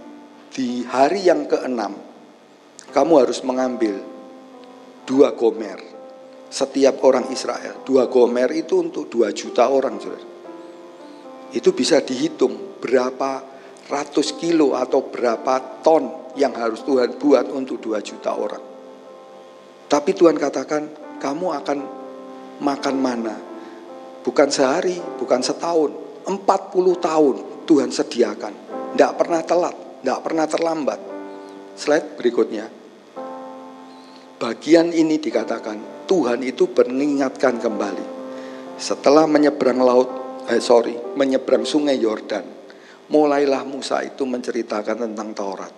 [0.51, 1.97] di hari yang keenam
[2.91, 3.99] kamu harus mengambil
[5.09, 5.96] dua gomer
[6.57, 7.85] setiap orang Israel.
[7.85, 10.01] Dua gomer itu untuk dua juta orang.
[11.53, 13.45] Itu bisa dihitung berapa
[13.93, 18.65] ratus kilo atau berapa ton yang harus Tuhan buat untuk dua juta orang.
[19.87, 20.83] Tapi Tuhan katakan,
[21.21, 21.79] kamu akan
[22.65, 23.37] makan mana?
[24.25, 25.93] Bukan sehari, bukan setahun,
[26.27, 28.55] empat puluh tahun Tuhan sediakan.
[28.97, 31.01] Tidak pernah telat, tidak pernah terlambat.
[31.77, 32.67] Slide berikutnya.
[34.37, 38.07] Bagian ini dikatakan Tuhan itu mengingatkan kembali.
[38.79, 40.09] Setelah menyeberang laut,
[40.47, 42.47] eh sorry, menyeberang sungai Yordan,
[43.11, 45.75] mulailah Musa itu menceritakan tentang Taurat.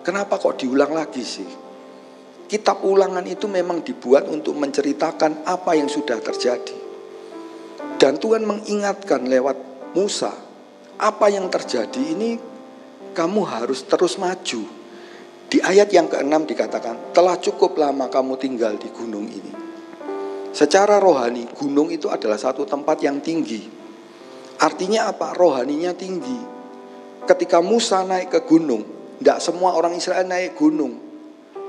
[0.00, 1.50] Kenapa kok diulang lagi sih?
[2.48, 6.74] Kitab ulangan itu memang dibuat untuk menceritakan apa yang sudah terjadi.
[8.00, 9.60] Dan Tuhan mengingatkan lewat
[9.92, 10.32] Musa,
[10.96, 12.40] apa yang terjadi ini
[13.12, 14.79] kamu harus terus maju
[15.50, 19.50] di ayat yang keenam dikatakan, telah cukup lama kamu tinggal di gunung ini.
[20.54, 23.66] Secara rohani, gunung itu adalah satu tempat yang tinggi.
[24.62, 25.34] Artinya apa?
[25.34, 26.38] Rohaninya tinggi.
[27.26, 28.86] Ketika Musa naik ke gunung,
[29.18, 31.02] tidak semua orang Israel naik gunung.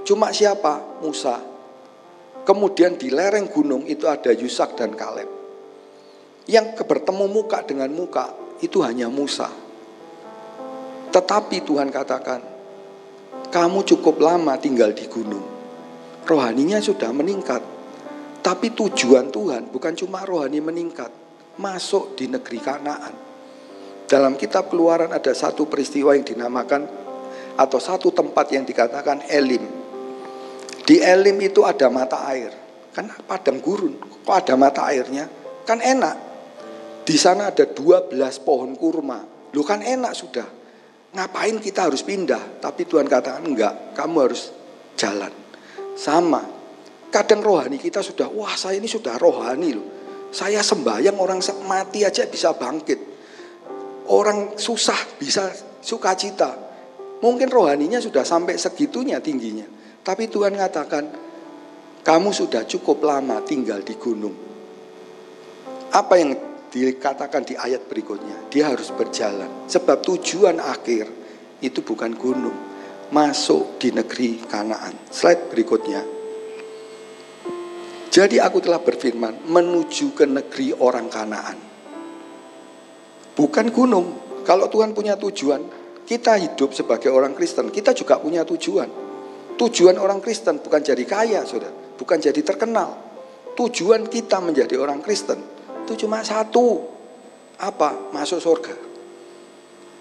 [0.05, 1.01] Cuma siapa?
[1.01, 1.41] Musa.
[2.45, 5.29] Kemudian di lereng gunung itu ada Yusak dan Kaleb.
[6.45, 8.29] Yang bertemu muka dengan muka
[8.61, 9.49] itu hanya Musa.
[11.09, 12.50] Tetapi Tuhan katakan,
[13.51, 15.43] kamu cukup lama tinggal di gunung.
[16.23, 17.59] Rohaninya sudah meningkat.
[18.41, 21.11] Tapi tujuan Tuhan bukan cuma rohani meningkat,
[21.59, 23.13] masuk di negeri Kanaan.
[24.07, 26.87] Dalam kitab Keluaran ada satu peristiwa yang dinamakan
[27.59, 29.61] atau satu tempat yang dikatakan Elim.
[30.87, 32.49] Di Elim itu ada mata air.
[32.95, 35.27] Kan padang gurun, kok ada mata airnya?
[35.67, 36.15] Kan enak.
[37.03, 39.21] Di sana ada 12 pohon kurma.
[39.53, 40.60] Lu kan enak sudah
[41.11, 42.63] Ngapain kita harus pindah?
[42.63, 44.51] Tapi Tuhan katakan enggak, kamu harus
[44.95, 45.31] jalan.
[45.99, 46.39] Sama.
[47.11, 49.87] Kadang rohani kita sudah, wah saya ini sudah rohani loh.
[50.31, 52.99] Saya sembahyang orang mati aja bisa bangkit.
[54.07, 55.51] Orang susah bisa
[55.83, 56.55] sukacita.
[57.19, 59.67] Mungkin rohaninya sudah sampai segitunya tingginya.
[60.01, 61.03] Tapi Tuhan katakan,
[62.01, 64.33] kamu sudah cukup lama tinggal di gunung.
[65.91, 69.67] Apa yang dikatakan di ayat berikutnya, dia harus berjalan.
[69.67, 71.05] Sebab tujuan akhir
[71.59, 72.55] itu bukan gunung,
[73.11, 75.11] masuk di negeri Kanaan.
[75.11, 76.01] Slide berikutnya.
[78.11, 81.57] Jadi aku telah berfirman menuju ke negeri orang Kanaan.
[83.31, 84.07] bukan gunung.
[84.43, 85.63] Kalau Tuhan punya tujuan,
[86.03, 88.89] kita hidup sebagai orang Kristen, kita juga punya tujuan.
[89.55, 92.97] Tujuan orang Kristen bukan jadi kaya, saudara, bukan jadi terkenal.
[93.55, 95.39] Tujuan kita menjadi orang Kristen
[95.83, 96.85] itu cuma satu,
[97.61, 98.09] apa?
[98.09, 98.75] Masuk surga.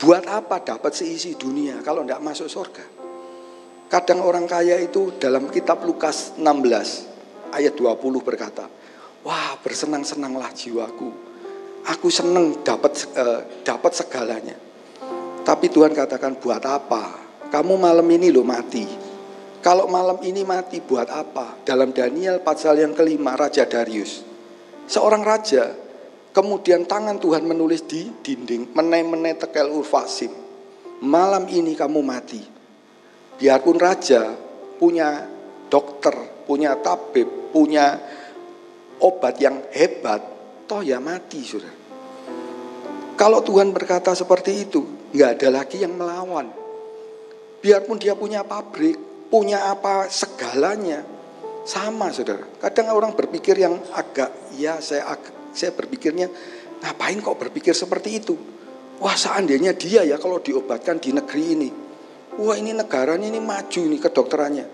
[0.01, 2.85] Buat apa dapat seisi dunia kalau tidak masuk surga?
[3.93, 8.65] Kadang orang kaya itu dalam kitab Lukas 16 ayat 20 berkata,
[9.21, 11.11] Wah bersenang-senanglah jiwaku.
[11.85, 14.57] Aku senang dapat uh, dapat segalanya.
[15.45, 17.19] Tapi Tuhan katakan buat apa?
[17.53, 18.87] Kamu malam ini lo mati.
[19.61, 21.61] Kalau malam ini mati buat apa?
[21.67, 24.30] Dalam Daniel pasal yang kelima Raja Darius.
[24.91, 25.71] Seorang raja
[26.31, 30.31] Kemudian tangan Tuhan menulis di dinding, menai-menai tekel urfasim.
[31.03, 32.39] Malam ini kamu mati.
[33.35, 34.31] Biarpun raja
[34.79, 35.27] punya
[35.67, 36.15] dokter,
[36.47, 37.99] punya tabib, punya
[39.03, 40.23] obat yang hebat,
[40.71, 41.75] toh ya mati sudah.
[43.19, 46.47] Kalau Tuhan berkata seperti itu, nggak ada lagi yang melawan.
[47.59, 51.03] Biarpun dia punya pabrik, punya apa segalanya,
[51.67, 52.47] sama saudara.
[52.63, 55.17] Kadang orang berpikir yang agak, ya saya
[55.51, 56.29] saya berpikirnya,
[56.85, 58.37] ngapain kok berpikir seperti itu?
[59.01, 61.71] Wah seandainya dia ya kalau diobatkan di negeri ini.
[62.37, 64.67] Wah ini negaranya ini maju nih kedokterannya.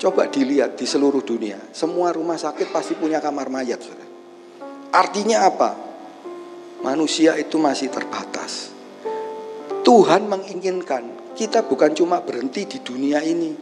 [0.00, 1.60] Coba dilihat di seluruh dunia.
[1.70, 3.78] Semua rumah sakit pasti punya kamar mayat.
[3.78, 4.08] Saudara.
[4.96, 5.70] Artinya apa?
[6.82, 8.74] Manusia itu masih terbatas.
[9.84, 13.52] Tuhan menginginkan kita bukan cuma berhenti di dunia ini.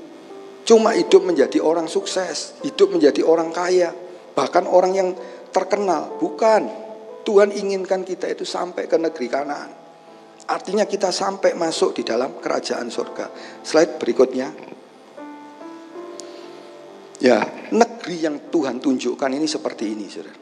[0.63, 3.91] Cuma hidup menjadi orang sukses, hidup menjadi orang kaya.
[4.33, 5.09] Bahkan orang yang
[5.53, 6.81] terkenal, bukan.
[7.23, 9.71] Tuhan inginkan kita itu sampai ke negeri Kanaan.
[10.51, 13.31] Artinya kita sampai masuk di dalam kerajaan surga.
[13.63, 14.49] Slide berikutnya.
[17.23, 17.39] Ya,
[17.71, 20.35] negeri yang Tuhan tunjukkan ini seperti ini, Saudara.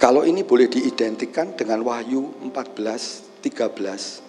[0.00, 4.24] Kalau ini boleh diidentikan dengan Wahyu 14, 13.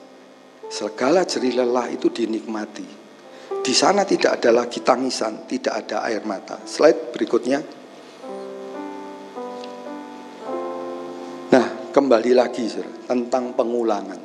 [0.67, 2.98] Segala jerih lelah itu dinikmati.
[3.59, 6.57] Di sana tidak ada lagi tangisan, tidak ada air mata.
[6.65, 7.79] Slide berikutnya.
[11.89, 12.69] kembali lagi
[13.09, 14.21] tentang pengulangan.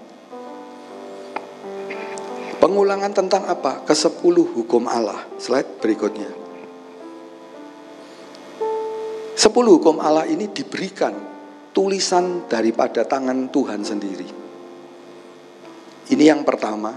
[2.60, 3.84] Pengulangan tentang apa?
[3.84, 5.26] Kesepuluh hukum Allah.
[5.36, 6.30] Slide berikutnya.
[9.34, 11.12] Sepuluh hukum Allah ini diberikan
[11.74, 14.28] tulisan daripada tangan Tuhan sendiri.
[16.08, 16.94] Ini yang pertama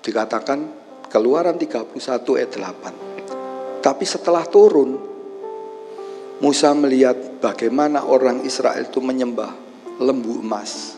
[0.00, 0.79] dikatakan
[1.10, 1.90] Keluaran 31
[2.38, 3.82] ayat 8.
[3.82, 4.94] Tapi setelah turun
[6.38, 9.52] Musa melihat bagaimana orang Israel itu menyembah
[10.00, 10.96] lembu emas.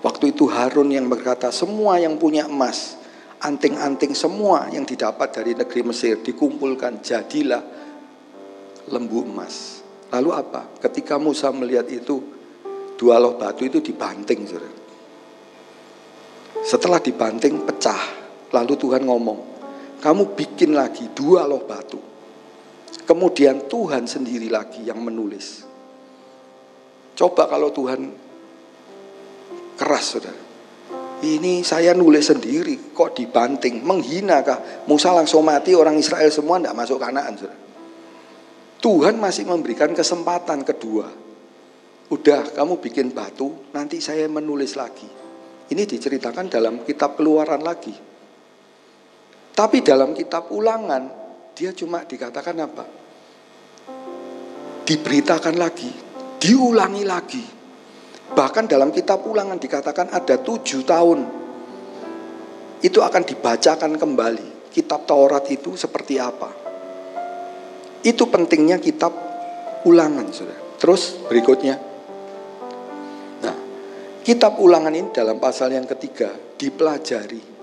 [0.00, 2.96] Waktu itu Harun yang berkata, semua yang punya emas,
[3.42, 7.60] anting-anting semua yang didapat dari negeri Mesir dikumpulkan, jadilah
[8.88, 9.84] lembu emas.
[10.14, 10.78] Lalu apa?
[10.80, 12.22] Ketika Musa melihat itu,
[12.96, 14.46] dua loh batu itu dibanting.
[16.64, 18.23] Setelah dibanting, pecah.
[18.54, 19.38] Lalu Tuhan ngomong,
[19.98, 21.98] kamu bikin lagi dua loh batu.
[23.02, 25.66] Kemudian Tuhan sendiri lagi yang menulis.
[27.18, 28.00] Coba kalau Tuhan
[29.74, 30.42] keras saudara.
[31.24, 34.84] Ini saya nulis sendiri kok dibanting, menghina kah?
[34.84, 37.60] Musa langsung mati orang Israel semua tidak masuk kanaan saudara.
[38.84, 41.08] Tuhan masih memberikan kesempatan kedua.
[42.12, 45.08] Udah kamu bikin batu, nanti saya menulis lagi.
[45.72, 48.13] Ini diceritakan dalam kitab keluaran lagi.
[49.54, 51.06] Tapi dalam kitab ulangan,
[51.54, 52.84] dia cuma dikatakan apa?
[54.82, 55.94] Diberitakan lagi,
[56.42, 57.44] diulangi lagi.
[58.34, 61.20] Bahkan dalam kitab ulangan dikatakan ada tujuh tahun.
[62.82, 64.74] Itu akan dibacakan kembali.
[64.74, 66.50] Kitab Taurat itu seperti apa.
[68.02, 69.14] Itu pentingnya kitab
[69.86, 70.34] ulangan.
[70.34, 70.58] Sudah.
[70.82, 71.78] Terus berikutnya.
[73.38, 73.56] Nah,
[74.26, 77.53] kitab ulangan ini dalam pasal yang ketiga dipelajari.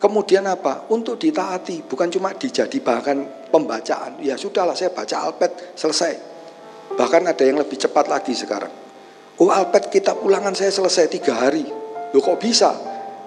[0.00, 0.88] Kemudian apa?
[0.88, 4.24] Untuk ditaati, bukan cuma dijadi bahan pembacaan.
[4.24, 6.12] Ya sudahlah saya baca Alpet, selesai.
[6.96, 8.72] Bahkan ada yang lebih cepat lagi sekarang.
[9.36, 11.68] Oh Alpet kitab ulangan saya selesai tiga hari.
[12.16, 12.72] Loh kok bisa?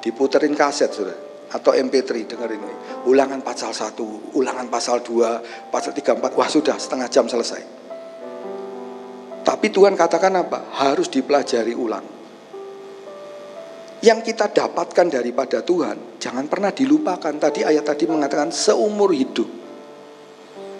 [0.01, 1.13] Diputerin kaset sudah.
[1.53, 2.75] Atau MP3 dengerin ini.
[3.05, 6.33] Ulangan pasal 1, ulangan pasal 2, pasal 3, 4.
[6.33, 7.61] Wah sudah setengah jam selesai.
[9.45, 10.73] Tapi Tuhan katakan apa?
[10.73, 12.12] Harus dipelajari ulang.
[14.03, 17.31] Yang kita dapatkan daripada Tuhan, jangan pernah dilupakan.
[17.31, 19.63] Tadi ayat tadi mengatakan seumur hidup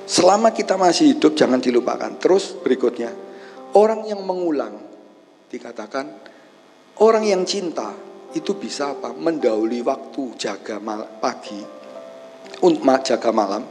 [0.04, 2.12] Selama kita masih hidup jangan dilupakan.
[2.20, 3.12] Terus berikutnya,
[3.80, 4.76] orang yang mengulang
[5.48, 6.06] dikatakan
[7.00, 7.96] orang yang cinta
[8.36, 9.16] itu bisa apa?
[9.16, 11.64] Mendahului waktu jaga mal, pagi
[12.60, 13.64] untuk jaga malam.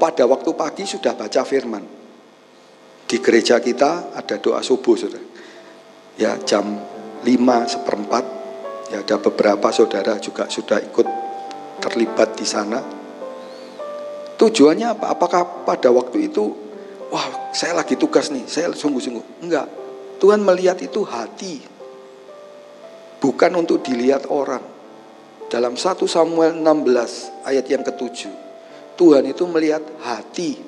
[0.00, 1.84] Pada waktu pagi sudah baca firman.
[3.04, 5.28] Di gereja kita ada doa subuh, Saudara.
[6.14, 6.78] ya jam
[7.20, 7.26] 5
[7.68, 8.24] seperempat
[8.90, 11.06] ya ada beberapa saudara juga sudah ikut
[11.80, 12.78] terlibat di sana.
[14.36, 15.14] Tujuannya apa?
[15.14, 16.50] Apakah pada waktu itu
[17.08, 19.46] wah saya lagi tugas nih saya sungguh-sungguh.
[19.46, 19.66] Enggak.
[20.20, 21.64] Tuhan melihat itu hati.
[23.20, 24.64] Bukan untuk dilihat orang.
[25.50, 28.50] Dalam 1 Samuel 16 ayat yang ketujuh
[29.00, 30.60] Tuhan itu melihat hati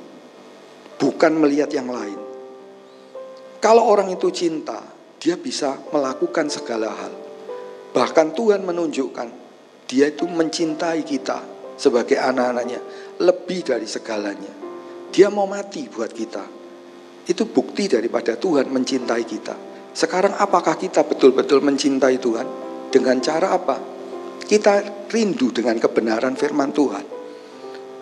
[0.97, 2.17] bukan melihat yang lain.
[3.63, 4.81] Kalau orang itu cinta
[5.23, 7.22] dia bisa melakukan segala hal.
[7.93, 9.29] Bahkan Tuhan menunjukkan
[9.85, 11.45] dia itu mencintai kita
[11.77, 12.81] sebagai anak-anaknya
[13.21, 14.53] lebih dari segalanya.
[15.13, 16.45] Dia mau mati buat kita.
[17.29, 19.55] Itu bukti daripada Tuhan mencintai kita.
[19.93, 22.49] Sekarang apakah kita betul-betul mencintai Tuhan?
[22.89, 23.77] Dengan cara apa?
[24.41, 27.05] Kita rindu dengan kebenaran firman Tuhan.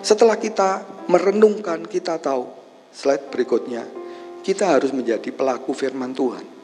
[0.01, 2.47] Setelah kita merenungkan, kita tahu
[2.95, 3.85] slide berikutnya,
[4.47, 6.60] kita harus menjadi pelaku firman Tuhan.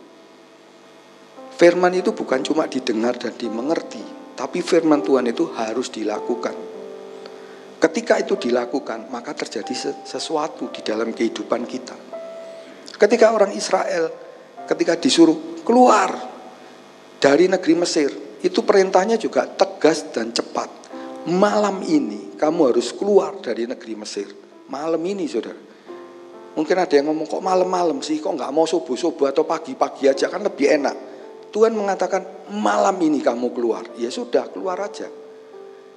[1.57, 4.05] Firman itu bukan cuma didengar dan dimengerti,
[4.37, 6.53] tapi firman Tuhan itu harus dilakukan.
[7.81, 11.97] Ketika itu dilakukan, maka terjadi sesuatu di dalam kehidupan kita.
[13.01, 14.13] Ketika orang Israel,
[14.69, 16.13] ketika disuruh keluar
[17.17, 18.13] dari negeri Mesir,
[18.45, 20.69] itu perintahnya juga tegas dan cepat.
[21.25, 24.29] Malam ini kamu harus keluar dari negeri Mesir.
[24.69, 25.57] Malam ini saudara.
[26.53, 30.45] Mungkin ada yang ngomong kok malam-malam sih, kok nggak mau subuh-subuh atau pagi-pagi aja kan
[30.45, 31.16] lebih enak.
[31.57, 33.89] Tuhan mengatakan malam ini kamu keluar.
[33.97, 35.09] Ya sudah keluar aja.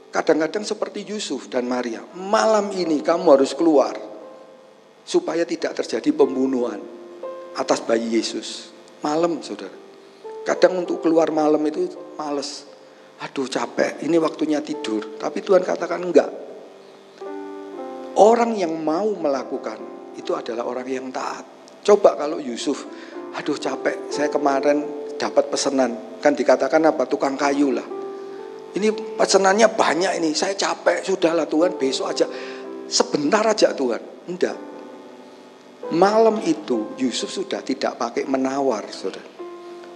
[0.07, 1.99] Kadang-kadang seperti Yusuf dan Maria.
[2.15, 3.91] Malam ini kamu harus keluar.
[5.03, 6.79] Supaya tidak terjadi pembunuhan
[7.59, 8.71] atas bayi Yesus.
[9.03, 9.75] Malam saudara.
[10.47, 12.63] Kadang untuk keluar malam itu males.
[13.19, 15.19] Aduh capek, ini waktunya tidur.
[15.19, 16.31] Tapi Tuhan katakan enggak.
[18.15, 21.43] Orang yang mau melakukan itu adalah orang yang taat.
[21.83, 22.87] Coba kalau Yusuf,
[23.35, 26.17] aduh capek, saya kemarin dapat pesanan.
[26.23, 27.03] Kan dikatakan apa?
[27.03, 27.85] Tukang kayu lah.
[28.73, 30.31] Ini pesanannya banyak ini.
[30.31, 32.25] Saya capek, sudahlah Tuhan besok aja.
[32.87, 34.01] Sebentar aja Tuhan.
[34.31, 34.57] Enggak.
[35.89, 39.25] Malam itu Yusuf sudah tidak pakai menawar, saudara.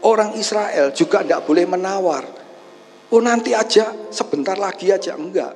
[0.03, 2.25] Orang Israel juga tidak boleh menawar.
[3.13, 5.15] Oh nanti aja, sebentar lagi aja.
[5.15, 5.53] Enggak.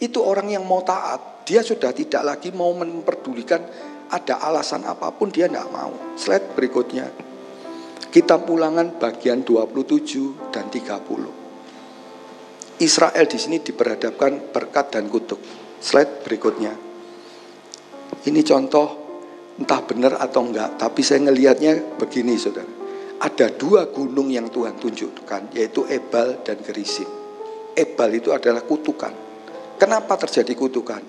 [0.00, 1.46] Itu orang yang mau taat.
[1.46, 3.62] Dia sudah tidak lagi mau memperdulikan
[4.10, 5.92] ada alasan apa pun dia tidak mau.
[6.18, 7.06] Slide berikutnya.
[8.10, 11.46] Kitab Ulangan bagian 27 dan 30.
[12.76, 15.40] Israel di sini diperhadapkan berkat dan kutuk.
[15.80, 16.76] Slide berikutnya.
[18.26, 18.88] Ini contoh
[19.56, 22.68] entah benar atau enggak, tapi saya ngelihatnya begini saudara.
[23.16, 27.08] Ada dua gunung yang Tuhan tunjukkan, yaitu Ebal dan Gerisim.
[27.72, 29.12] Ebal itu adalah kutukan.
[29.80, 31.00] Kenapa terjadi kutukan?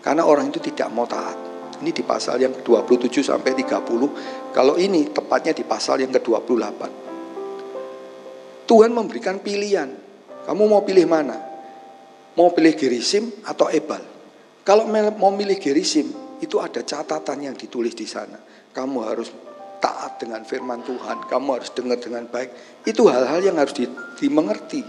[0.00, 1.49] Karena orang itu tidak mau taat.
[1.80, 4.52] Ini di pasal yang ke-27 sampai 30.
[4.52, 6.80] Kalau ini tepatnya di pasal yang ke-28.
[8.68, 9.88] Tuhan memberikan pilihan.
[10.44, 11.40] Kamu mau pilih mana?
[12.36, 14.04] Mau pilih Gerisim atau Ebal?
[14.62, 18.38] Kalau mau milih Gerisim, itu ada catatan yang ditulis di sana.
[18.70, 19.32] Kamu harus
[19.80, 21.26] taat dengan firman Tuhan.
[21.26, 22.84] Kamu harus dengar dengan baik.
[22.86, 23.74] Itu hal-hal yang harus
[24.20, 24.84] dimengerti.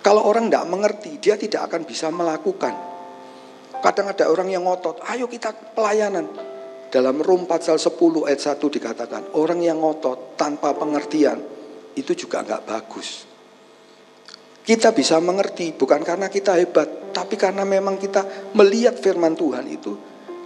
[0.00, 2.89] Kalau orang tidak mengerti, dia tidak akan bisa melakukan.
[3.80, 6.28] Kadang ada orang yang ngotot, ayo kita pelayanan.
[6.92, 11.40] Dalam Rum pasal 10 ayat 1 dikatakan, orang yang ngotot tanpa pengertian,
[11.96, 13.24] itu juga nggak bagus.
[14.60, 19.92] Kita bisa mengerti bukan karena kita hebat, tapi karena memang kita melihat firman Tuhan itu,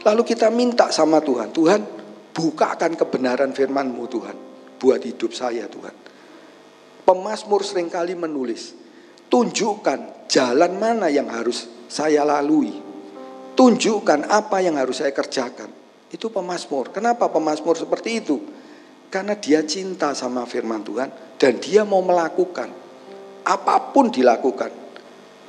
[0.06, 1.80] lalu kita minta sama Tuhan, Tuhan
[2.30, 4.36] bukakan kebenaran firman-Mu Tuhan,
[4.78, 5.96] buat hidup saya Tuhan.
[7.02, 8.76] Pemasmur sering kali menulis,
[9.32, 12.83] tunjukkan jalan mana yang harus saya lalui
[13.54, 15.70] tunjukkan apa yang harus saya kerjakan.
[16.10, 16.94] Itu pemasmur.
[16.94, 18.36] Kenapa pemasmur seperti itu?
[19.10, 22.70] Karena dia cinta sama firman Tuhan dan dia mau melakukan
[23.46, 24.70] apa pun dilakukan.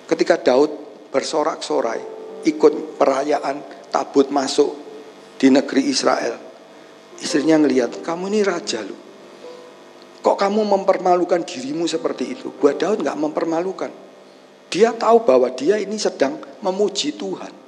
[0.05, 0.69] Ketika Daud
[1.09, 2.01] bersorak-sorai
[2.45, 4.75] ikut perayaan tabut masuk
[5.39, 6.35] di negeri Israel.
[7.15, 8.99] Istrinya ngelihat, kamu ini raja loh.
[10.19, 12.51] Kok kamu mempermalukan dirimu seperti itu?
[12.51, 13.91] Buat Daud nggak mempermalukan.
[14.67, 17.64] Dia tahu bahwa dia ini sedang memuji Tuhan.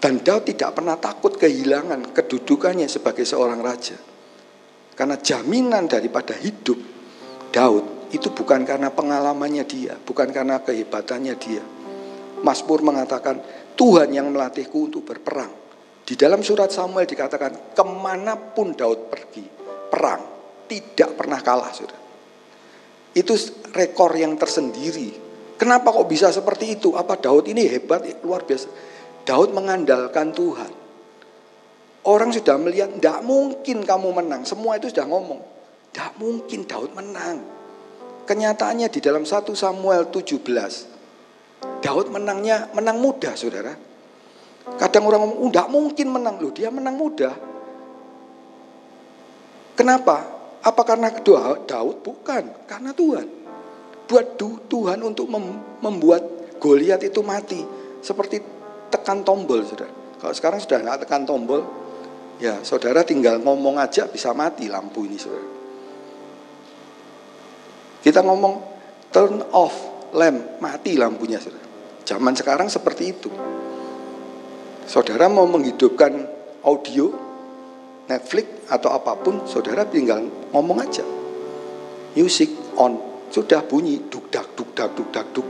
[0.00, 4.00] Dan Daud tidak pernah takut kehilangan kedudukannya sebagai seorang raja.
[4.96, 6.80] Karena jaminan daripada hidup
[7.52, 11.62] Daud itu bukan karena pengalamannya dia, bukan karena kehebatannya dia.
[12.40, 13.38] Mazmur mengatakan,
[13.76, 15.52] Tuhan yang melatihku untuk berperang.
[16.04, 19.44] Di dalam surat Samuel dikatakan, ke mana pun Daud pergi,
[19.92, 20.22] perang,
[20.64, 21.70] tidak pernah kalah.
[21.70, 22.00] Saudara.
[23.12, 23.36] Itu
[23.76, 25.28] rekor yang tersendiri.
[25.60, 26.96] Kenapa kok bisa seperti itu?
[26.96, 28.68] Apa Daud ini hebat, luar biasa?
[29.30, 30.72] Daud mengandalkan Tuhan.
[32.02, 34.42] Orang sudah melihat, tidak mungkin kamu menang.
[34.42, 35.38] Semua itu sudah ngomong.
[35.94, 37.38] Tidak mungkin Daud menang.
[38.26, 41.78] Kenyataannya di dalam 1 Samuel 17.
[41.78, 43.70] Daud menangnya menang mudah saudara.
[44.74, 46.34] Kadang orang ngomong, tidak oh, mungkin menang.
[46.42, 47.34] Loh dia menang mudah.
[49.78, 50.26] Kenapa?
[50.58, 52.02] Apa karena kedua Daud?
[52.02, 53.30] Bukan, karena Tuhan.
[54.10, 54.34] Buat
[54.66, 55.30] Tuhan untuk
[55.78, 57.62] membuat Goliat itu mati.
[58.04, 58.59] Seperti
[58.90, 59.94] tekan tombol, saudara.
[60.20, 61.62] Kalau sekarang sudah nggak tekan tombol,
[62.40, 65.44] Ya, saudara tinggal ngomong aja bisa mati lampu ini, saudara.
[68.00, 68.54] Kita ngomong
[69.12, 69.76] turn off
[70.16, 71.68] lamp, mati lampunya, saudara.
[72.08, 73.28] Zaman sekarang seperti itu.
[74.88, 76.16] Saudara mau menghidupkan
[76.64, 77.12] audio,
[78.08, 81.04] Netflix atau apa pun, saudara tinggal ngomong aja.
[82.16, 82.96] Music on,
[83.28, 85.46] sudah bunyi duk dak duk dak duk.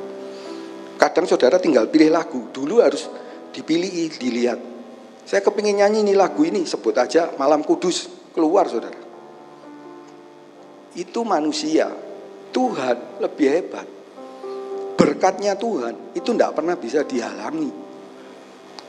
[0.98, 3.19] Kadang saudara tinggal pilih lagu, dulu harus
[3.52, 4.60] dipilih, dilihat
[5.30, 8.98] saya kepingin nyanyi ini lagu ini, sebut aja Malam Kudus, keluar saudara.
[10.98, 11.86] Itu manusia,
[12.50, 13.86] Tuhan lebih hebat.
[14.98, 17.70] Berkatnya Tuhan itu tidak pernah bisa dihalangi.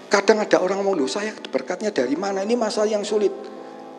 [0.10, 2.42] Kadang ada orang ngomong, saya berkatnya dari mana?
[2.42, 3.32] Ini masa yang sulit.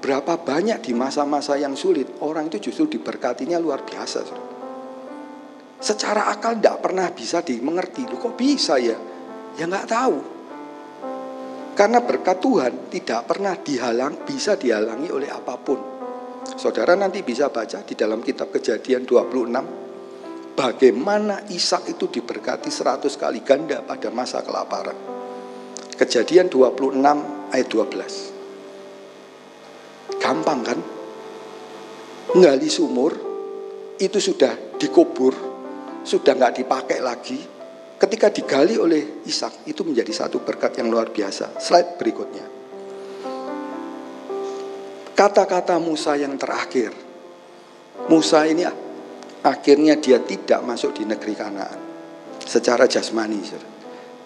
[0.03, 4.19] Berapa banyak di masa-masa yang sulit, orang itu justru diberkatinya luar biasa.
[4.27, 4.51] Saudara.
[5.79, 8.03] Secara akal tidak pernah bisa dimengerti.
[8.11, 8.99] Loh, kok bisa ya?
[9.55, 10.42] Ya nggak tahu.
[11.73, 15.81] Karena berkat Tuhan tidak pernah dihalang, bisa dihalangi oleh apa pun.
[16.53, 20.53] Saudara nanti bisa baca di dalam kitab kejadian 26.
[20.53, 24.93] Bagaimana Ishak itu diberkati 100 kali ganda pada masa kelaparan.
[25.97, 26.93] Kejadian 26
[27.57, 30.21] ayat 12.
[30.21, 30.77] Gampang kan?
[32.37, 33.17] Ngali sumur
[33.97, 35.33] itu sudah dikubur,
[36.05, 37.41] sudah nggak dipakai lagi,
[38.03, 41.63] ketika digali oleh Ishak itu menjadi satu berkat yang luar biasa.
[41.63, 42.47] Slide berikutnya.
[45.15, 46.91] Kata-kata Musa yang terakhir.
[48.11, 48.67] Musa ini
[49.47, 51.79] akhirnya dia tidak masuk di negeri Kanaan
[52.43, 53.39] secara jasmani,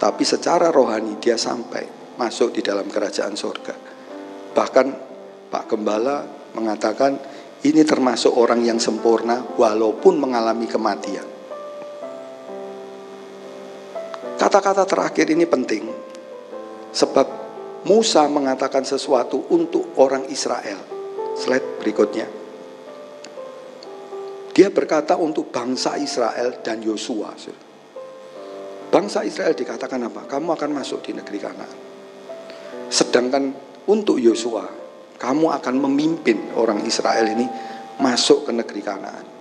[0.00, 3.76] tapi secara rohani dia sampai masuk di dalam kerajaan surga.
[4.56, 4.86] Bahkan
[5.52, 6.24] Pak Gembala
[6.56, 7.20] mengatakan
[7.60, 11.35] ini termasuk orang yang sempurna walaupun mengalami kematian.
[14.36, 15.88] Kata-kata terakhir ini penting
[16.92, 17.26] sebab
[17.86, 20.80] Musa mengatakan sesuatu untuk orang Israel.
[21.36, 22.26] Slide berikutnya.
[24.56, 27.36] Dia berkata untuk bangsa Israel dan Yosua.
[28.88, 30.24] Bangsa Israel dikatakan apa?
[30.24, 31.76] Kamu akan masuk di negeri Kanaan.
[32.88, 33.52] Sedangkan
[33.84, 34.64] untuk Yosua,
[35.20, 37.44] kamu akan memimpin orang Israel ini
[38.00, 39.35] masuk ke negeri Kanaan.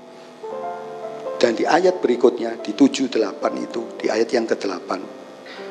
[1.36, 3.12] Dan di ayat berikutnya, di 7-8
[3.60, 4.90] itu, di ayat yang ke-8,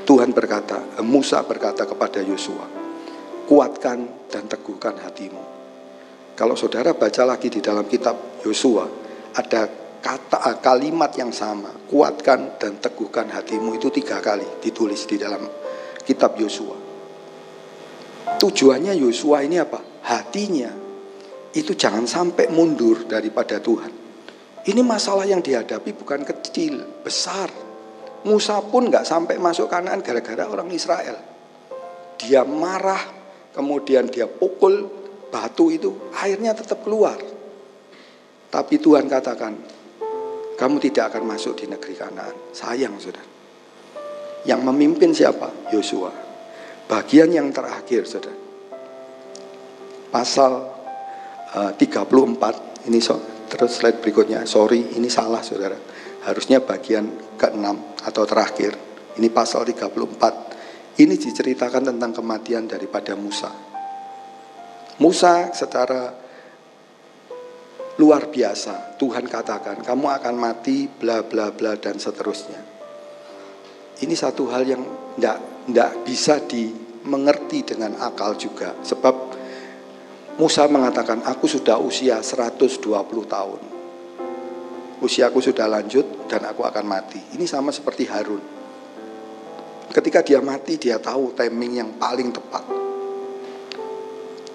[0.05, 2.69] Tuhan berkata, Musa berkata kepada Yosua,
[3.49, 5.41] kuatkan dan teguhkan hatimu.
[6.37, 8.85] Kalau saudara baca lagi di dalam kitab Yosua,
[9.41, 9.65] ada
[10.05, 15.41] kata eh, kalimat yang sama, kuatkan dan teguhkan hatimu itu tiga kali ditulis di dalam
[16.05, 16.77] kitab Yosua.
[18.37, 19.81] Tujuannya Yosua ini apa?
[20.05, 20.69] Hatinya
[21.57, 23.94] itu jangan sampai mundur daripada Tuhan
[24.65, 27.53] ini masalah yang dihadapi bukan kecil, besar.
[28.25, 31.21] Musa pun nggak sampai masuk kanan gara-gara orang Israel.
[32.17, 33.01] Dia marah,
[33.53, 34.89] kemudian dia pukul
[35.29, 37.21] batu itu, airnya tetap keluar.
[38.49, 39.53] Tapi Tuhan katakan,
[40.57, 42.55] kamu tidak akan masuk di negeri Kanaan.
[42.57, 43.27] Sayang saudara.
[44.49, 45.51] Yang memimpin siapa?
[45.75, 46.09] Yosua.
[46.89, 48.39] Bagian yang terakhir saudara.
[50.09, 50.53] Pasal
[51.53, 53.19] uh, eh, 34 ini so,
[53.55, 55.79] Terus slide berikutnya, sorry ini salah saudara.
[56.27, 58.75] Harusnya bagian ke-6 atau terakhir.
[59.15, 60.99] Ini pasal 34.
[60.99, 63.55] Ini diceritakan tentang kematian daripada Musa.
[64.99, 66.11] Musa secara
[68.03, 68.99] luar biasa.
[68.99, 72.59] Tuhan katakan, kamu akan mati, bla bla bla dan seterusnya.
[74.03, 74.83] Ini satu hal yang
[75.15, 78.75] tidak bisa dimengerti dengan akal juga.
[78.83, 79.34] Sebab
[80.35, 82.83] Musa mengatakan, aku sudah usia 120
[83.31, 83.61] tahun.
[84.99, 87.23] Usiaku sudah lanjut dan aku akan mati.
[87.39, 88.43] Ini sama seperti Harun.
[89.95, 92.67] Ketika dia mati, dia tahu timing yang paling tepat.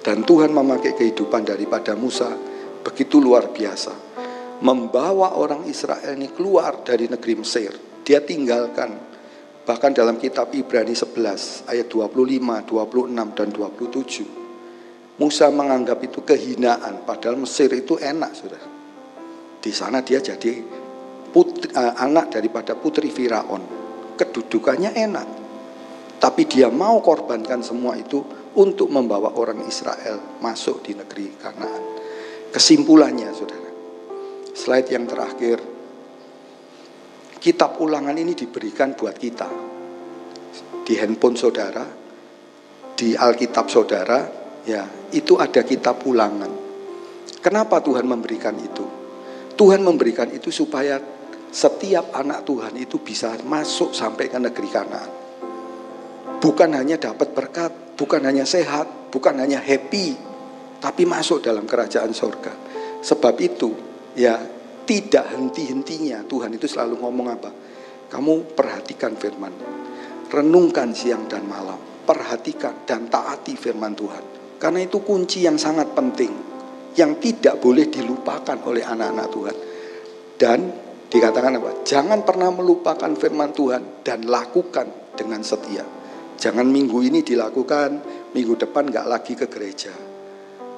[0.04, 2.28] Dan Tuhan memakai kehidupan daripada Musa
[2.84, 3.96] begitu luar biasa.
[4.60, 7.72] Membawa orang Israel ini keluar dari negeri Mesir.
[8.04, 9.00] Dia tinggalkan
[9.64, 14.39] bahkan dalam kitab Ibrani 11 ayat 25, 26 dan 27
[15.20, 18.64] Musa menganggap itu kehinaan, padahal Mesir itu enak, sudah.
[19.60, 20.64] Di sana dia jadi
[21.36, 23.60] putri, uh, anak daripada putri Firaun.
[24.16, 25.28] Kedudukannya enak.
[26.20, 28.20] Tapi dia mau korbankan semua itu
[28.56, 31.84] untuk membawa orang Israel masuk di negeri Kanaan.
[32.52, 33.72] Kesimpulannya, saudara,
[34.56, 35.60] slide yang terakhir,
[37.40, 39.48] kitab ulangan ini diberikan buat kita.
[40.84, 41.86] Di handphone saudara,
[43.00, 44.39] di Alkitab saudara,
[44.70, 46.54] ya itu ada kitab ulangan.
[47.42, 48.86] Kenapa Tuhan memberikan itu?
[49.58, 51.02] Tuhan memberikan itu supaya
[51.50, 55.12] setiap anak Tuhan itu bisa masuk sampai ke negeri Kanaan.
[56.40, 60.16] Bukan hanya dapat berkat, bukan hanya sehat, bukan hanya happy,
[60.80, 62.54] tapi masuk dalam kerajaan sorga.
[63.04, 63.76] Sebab itu,
[64.16, 64.40] ya
[64.88, 67.52] tidak henti-hentinya Tuhan itu selalu ngomong apa?
[68.08, 69.52] Kamu perhatikan firman,
[70.32, 74.39] renungkan siang dan malam, perhatikan dan taati firman Tuhan.
[74.60, 76.30] Karena itu kunci yang sangat penting,
[77.00, 79.56] yang tidak boleh dilupakan oleh anak-anak Tuhan.
[80.36, 80.60] Dan
[81.08, 81.72] dikatakan apa?
[81.88, 85.88] Jangan pernah melupakan firman Tuhan dan lakukan dengan setia.
[86.40, 87.90] Jangan minggu ini dilakukan,
[88.36, 89.92] minggu depan nggak lagi ke gereja.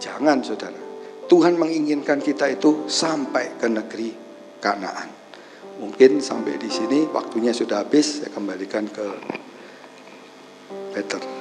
[0.01, 0.81] Jangan saudara.
[1.29, 4.09] Tuhan menginginkan kita itu sampai ke negeri
[4.61, 5.09] Kanaan.
[5.81, 9.05] Mungkin sampai di sini waktunya sudah habis, saya kembalikan ke
[10.93, 11.40] Peter.